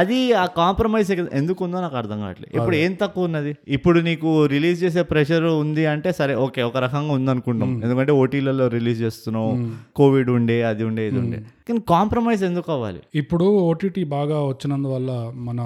[0.00, 2.52] అది ఆ కాంప్రమైజ్ ఎందుకు ఉందో నాకు అర్థం కావట్లేదు.
[2.58, 3.54] ఇప్పుడు ఏం తక్కువ ఉన్నది?
[3.78, 8.68] ఇప్పుడు నీకు రిలీజ్ చేసే ప్రెషర్ ఉంది అంటే సరే ఓకే ఒక రకంగా ఉంది అనుకుంటాం ఎందుకంటే ఓటీలలో
[8.76, 9.52] రిలీజ్ చేస్తున్నావు.
[10.00, 11.40] కోవిడ్ ఉండే అది ఉండే ఇది ఉండే.
[11.68, 13.00] కానీ కాంప్రమైజ్ ఎందుకు అవ్వాలి?
[13.20, 15.10] ఇప్పుడు ఓటీటీ బాగా వచ్చినందువల్ల
[15.48, 15.60] మన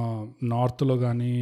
[0.52, 1.32] నార్త్లో కానీ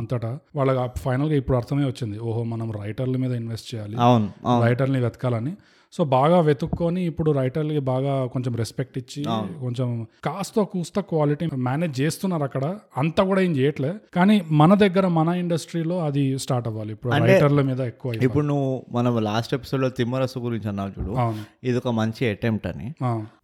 [0.00, 2.18] అంతటా వాళ్ళకి ఫైనల్గా ఇప్పుడు అర్థమే వచ్చింది.
[2.28, 3.96] ఓహో మనం రైటర్ల మీద ఇన్వెస్ట్ చేయాలి.
[4.06, 4.28] అవును
[4.66, 5.52] రైటర్ని వెతకాలని.
[5.92, 9.24] సో బాగా వెతుక్కొని ఇప్పుడు రైటర్లకి బాగా కొంచెం రెస్పెక్ట్ ఇచ్చి
[9.60, 12.78] కొంచెం కాస్త కూస్త క్వాలిటీ మేనేజ్ చేస్తున్నారు అక్కడ.
[12.96, 13.94] అంతా కూడా ఏం చేయట్లే.
[14.14, 16.92] కానీ మన దగ్గర మన ఇండస్ట్రీలో అది స్టార్ట్ అవ్వాలి.
[16.92, 18.12] ఇప్పుడు రైటర్ల మీద ఎక్కువ.
[18.12, 21.32] ఇప్పుడు నువ్వు మనం లాస్ట్ ఎపిసోడ్లో తిమ్మరసు గురించి అన్నావు చూడు.
[21.66, 22.94] ఇది ఒక మంచి అటెంప్ట్ అని.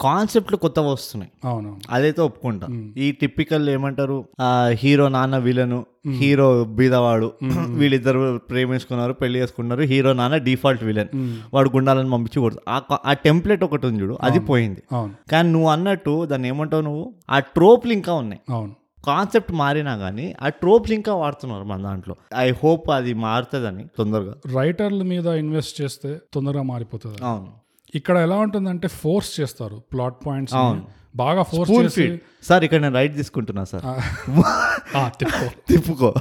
[0.00, 1.32] కాన్సెప్ట్లు కొత్తగా వస్తున్నాయి.
[1.44, 2.66] అవును అదైతే ఒప్పుకుంటా.
[2.96, 4.24] ఈ టిపికల్ ఏమంటారు?
[4.70, 7.32] హీరో నాన్న విలను హీరో బీదవాడు.
[7.78, 9.82] వీళ్ళిద్దరు ప్రేమించుకున్నారు పెళ్ళి చేసుకున్నారు.
[9.82, 11.38] హీరో నాన్న డిఫాల్ట్ విలన్.
[11.54, 12.60] వాడు గుండాలను పంపించి కొడుతు.
[13.04, 14.82] ఆ టెంప్లెట్ ఒకటి ఉంది చూడు అది పోయింది.
[14.92, 15.14] అవును.
[15.32, 17.12] కానీ నువ్వు అన్నట్టు దాన్ని ఏమంటావు నువ్వు?
[17.30, 18.40] ఆ ట్రోప్లు ఇంకా ఉన్నాయి.
[18.50, 18.74] అవును.
[19.06, 22.16] కాన్సెప్ట్ మారినా కానీ ఆ ట్రోప్లు ఇంకా వాడుతున్నారు మన దాంట్లో.
[22.36, 24.34] ఐ హోప్ అది మారుతుందని తొందరగా.
[24.54, 27.24] రైటర్ల మీద ఇన్వెస్ట్ చేస్తే తొందరగా మారిపోతుంది.
[27.24, 27.48] అవును.
[27.94, 30.82] ఇక్కడ ఎలా ఉంటుందంటే ఫోర్స్ చేస్తారు ప్లాట్ పాయింట్స్ అవును.
[31.16, 33.86] బాగా ఫోర్స్ స్పూన్ చేసి ఫీడ్ సార్ ఇక్కడ నేను రైట్ తీసుకుంటున్నా సార్.
[34.96, 35.48] ఆ, తిప్పుకో.
[35.68, 36.14] తిప్పుకో.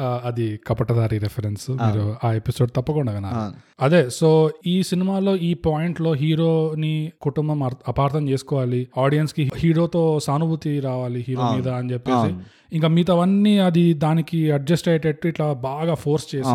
[0.00, 3.36] ఆ, అది కపటదారి రెఫరెన్స్ మీరు ఆ ఎపిసోడ్ తప్పకుండా వినాలి.
[3.80, 8.88] అదే సో ఈ సినిమాలో ఈ పాయింట్లో హీరోని కుటుంబం అర్- అపార్థం చేసుకోవాలి.
[8.98, 12.34] ఆడియన్స్కి హీరోతో సానుభూతి రావాలి హీరో మీద అని చెప్పేసి.
[12.72, 16.48] ఇంకా మిగతావన్నీ అది దానికి అడ్జస్ట్ అయ్యేటట్టు ఇట్లా బాగా ఫోర్స్ చేసి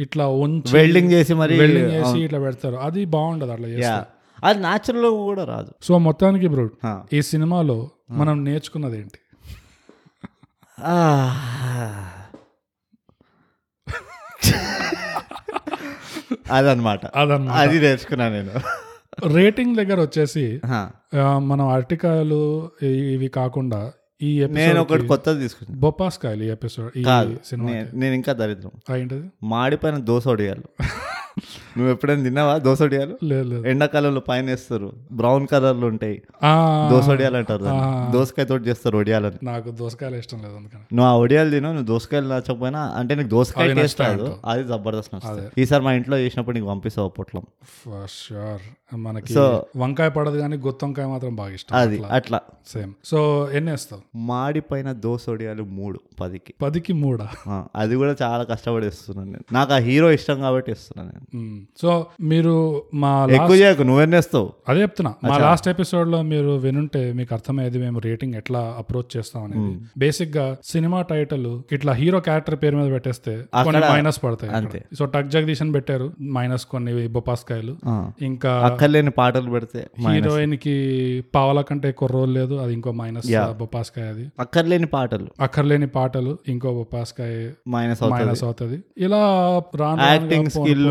[0.00, 2.74] ఇట్లా ఉంచి వెల్డింగ్ చేసి మరి వెల్డింగ్ చేసి ఇట్లా పెడతారు.
[2.76, 4.21] అది బాగుండదు అట్లా చేస్తే.
[4.42, 5.72] అది న్యాచురల్ కూడా రాదు.
[5.82, 6.64] సో మొత్తానికి బ్రో.
[7.12, 7.78] ఈ సినిమాలో
[8.10, 9.18] మనం నేర్చుకున్నది ఏంటి
[16.52, 17.02] అదనమాట
[17.54, 18.54] అది నేర్చుకున్నా నేను.
[19.34, 20.44] రేటింగ్ దగ్గర వచ్చేసి
[21.42, 22.40] మనం అరటికాయలు
[23.10, 23.80] ఇవి కాకుండా
[24.22, 27.04] ఈ నేను ఒకటి కొత్తది తీసుకున్నాను బొప్పాస్కాయలు ఈ ఎపిసోడ్ ఈ
[27.46, 28.72] సినిమా నేను ఇంకా దరిద్రం.
[28.96, 29.26] ఏంటది?
[29.42, 30.66] మాడిపోయిన దోశ ఒడియాలు
[31.78, 32.54] నువ్వు ఎప్పుడైనా తిన్నావా
[33.24, 34.92] లేదు ఎండాకాలంలో పైన వేస్తారు.
[35.12, 36.22] బ్రౌన్ కలర్లు ఉంటాయి.
[37.08, 37.64] ఒడియాలు అంటారు.
[38.12, 39.38] దోసకాయ తోటి చేస్తారు ఒడియాలని.
[39.42, 40.54] నాకు దోసకాయలు ఇష్టం లేదు
[40.94, 44.02] నువ్వు ఆ ఒడియాలు తిను నువ్వు దోసకాయలు నచ్చకపోయినా అంటే నీకు దోసకాయ టేస్ట్
[44.44, 47.42] అది జబర్దస్త్ నచ్చుతుంది ఈసారి మా ఇంట్లో చేసినప్పుడు నీకు పంపిస్తావు పొట్లం.
[48.06, 51.76] షూర్ మనకి So- వంకాయ పడదు కానీ గుత్తొంకాయ మాత్రం బాగా ఇష్టం.
[51.76, 52.40] అది అట్లా.
[52.66, 53.18] సేమ్ సో
[53.52, 54.02] ఎన్ని వేస్తావు?
[54.16, 56.54] మాడిపోయిన దోశ ఒడియాలు మూడు పదికి.
[56.62, 57.28] పదికి మూడా?
[57.76, 59.44] అది కూడా చాలా కష్టపడి ఇస్తున్నాను నేను.
[59.52, 61.64] నాకు ఆ హీరో ఇష్టం కాబట్టి ఇస్తున్నాను నేను.
[61.82, 62.54] సో మీరు
[62.94, 65.14] మా ఎక్కువ చేయకు నువ్వెన్నేస్తావు అదే చెప్తున్నా.
[65.24, 69.80] మా లాస్ట్ ఎపిసోడ్లో మీరు వినుంటే మీకు అర్థమయ్యేది మేము రేటింగ్ ఎట్లా అప్రోచ్ చేస్తాం అనేది.
[69.98, 74.84] బేసిక్గా సినిమా టైటిల్ ఇట్లా హీరో క్యారెక్టర్ పేరు మీద పెట్టేస్తే కొన్ని మైనస్ పడతాయి అంతే.
[74.98, 78.10] సో టక్ జగదీష్ అని పెట్టారు మైనస్ కొన్ని బొపాస్కాయలు ఆ.
[78.22, 78.50] ఇంకా
[78.82, 80.74] అక్కర్లేని పాటలు పెడితే హీరోయిన్కి
[81.34, 83.26] పావల కంటే ఎక్కువ రోల్ లేదు అది ఇంకో మైనస్
[83.58, 84.24] బొపాస్కాయ అది.
[84.40, 85.26] అక్కర్లేని పాటలు.
[85.40, 88.24] అక్కర్లేని పాటలు ఇంకో బొపాస్కాయ మైనస్ అవుతుంది.
[88.24, 88.82] మైనస్ అవుతుంది.
[88.98, 89.22] ఇలా
[90.00, 90.86] acting skill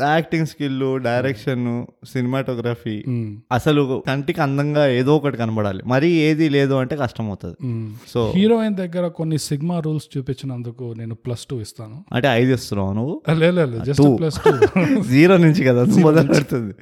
[0.00, 3.04] acting skill direction cinematography.
[3.52, 5.82] అసలు కంటికి అందంగా ఏదో ఒకటి కనబడాలి.
[5.86, 7.94] మరి ఏది లేదు అంటే కష్టం అవుతుంది.
[8.08, 12.04] సో హీరోయిన్ దగ్గర కొన్ని సిగ్మా రూల్స్ చూపించినందుకు నేను ప్లస్ టూ ఇస్తాను.
[12.12, 13.22] అంటే ఐదు ఇస్తున్నావు నువ్వు?
[13.32, 14.50] లేదు ప్లస్ టూ.
[15.02, 16.74] జీరో నుంచి కదా మొదలు పెడుతుంది.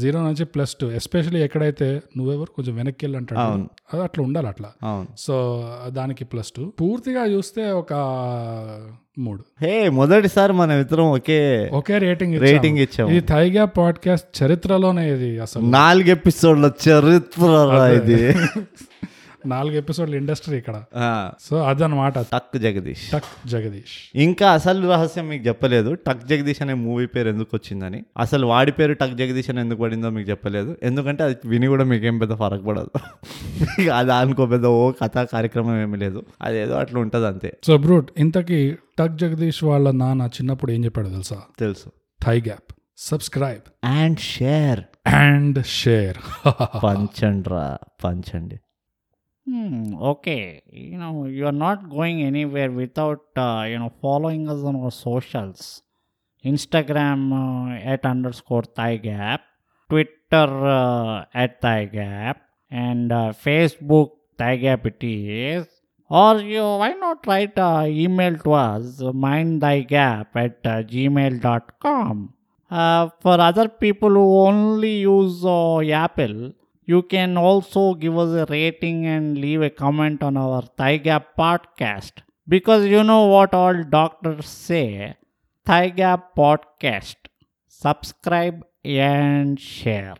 [0.00, 0.90] జీరో నుంచి ప్లస్ టూ.
[0.90, 4.70] ఎస్పెషల్లీ ఎక్కడైతే నువ్వెవరు కొంచెం వెనక్కి వెళ్ళి అంటాడు అట్లా ఉండాలి అట్లా.
[4.82, 5.08] అవును.
[5.18, 6.72] సో దానికి ప్లస్ టూ.
[6.80, 7.92] పూర్తిగా చూస్తే ఒక
[9.18, 9.44] మూడు.
[9.62, 13.10] హే మొదటిసారి మనం ఇద్దరం ఒకే ఒకే రేటింగ్ రేటింగ్ ఇచ్చాము.
[13.10, 15.62] ఇది థైగా పాడ్కాస్ట్ చరిత్రలోనే ఇది అసలు.
[15.62, 17.42] నాలుగు ఎపిసోడ్ల చరిత్ర
[18.04, 18.36] ఇది.
[19.46, 20.84] నాలుగు ఎపిసోడ్లు ఇండస్ట్రీ ఇక్కడ.
[21.40, 23.10] సో అదనమాట టక్ జగదీష్.
[23.12, 24.10] టక్ జగదీష్.
[24.14, 25.94] ఇంకా అసలు రహస్యం మీకు చెప్పలేదు.
[25.94, 28.04] టక్ జగదీష్ అనే మూవీ పేరు ఎందుకు వచ్చిందని.
[28.18, 30.76] అసలు వాడి పేరు టక్ జగదీష్ అని ఎందుకు పడిందో మీకు చెప్పలేదు.
[30.82, 32.90] ఎందుకంటే అది విని కూడా మీకేం పెద్ద ఫరక్ పడదు.
[33.90, 36.22] అది అనుకో పెద్ద ఓ కథా కార్యక్రమం ఏమీ లేదు.
[36.42, 37.56] అదేదో అట్లా ఉంటుంది అంతే.
[37.66, 41.36] సో బ్రూట్ ఇంతకీ టక్ జగదీష్ వాళ్ళ నాన్న చిన్నప్పుడు ఏం చెప్పాడు తెలుసా?
[41.58, 41.92] తెలుసు.
[42.24, 46.48] Thigh gap subscribe and share and share
[46.84, 48.60] పంచండి రా పంచండి.
[49.48, 54.76] Hmm, okay, you know, you're not going anywhere without, uh, you know, following us on
[54.76, 55.80] our socials.
[56.44, 59.40] Instagram uh, at underscore thigh gap,
[59.88, 65.66] Twitter uh, at thigh gap, and uh, Facebook thigh gap it is.
[66.10, 72.34] Or you, why not write an email to us, mind thy gap at uh, gmail.com.
[72.70, 76.52] Uh, for other people who only use Apple,
[76.90, 81.36] you can also give us a rating and leave a comment on our Thigh Gap
[81.38, 82.22] podcast.
[82.48, 85.16] Because you know what all doctors say
[85.66, 87.16] Thigh Gap podcast.
[87.68, 90.16] Subscribe and share.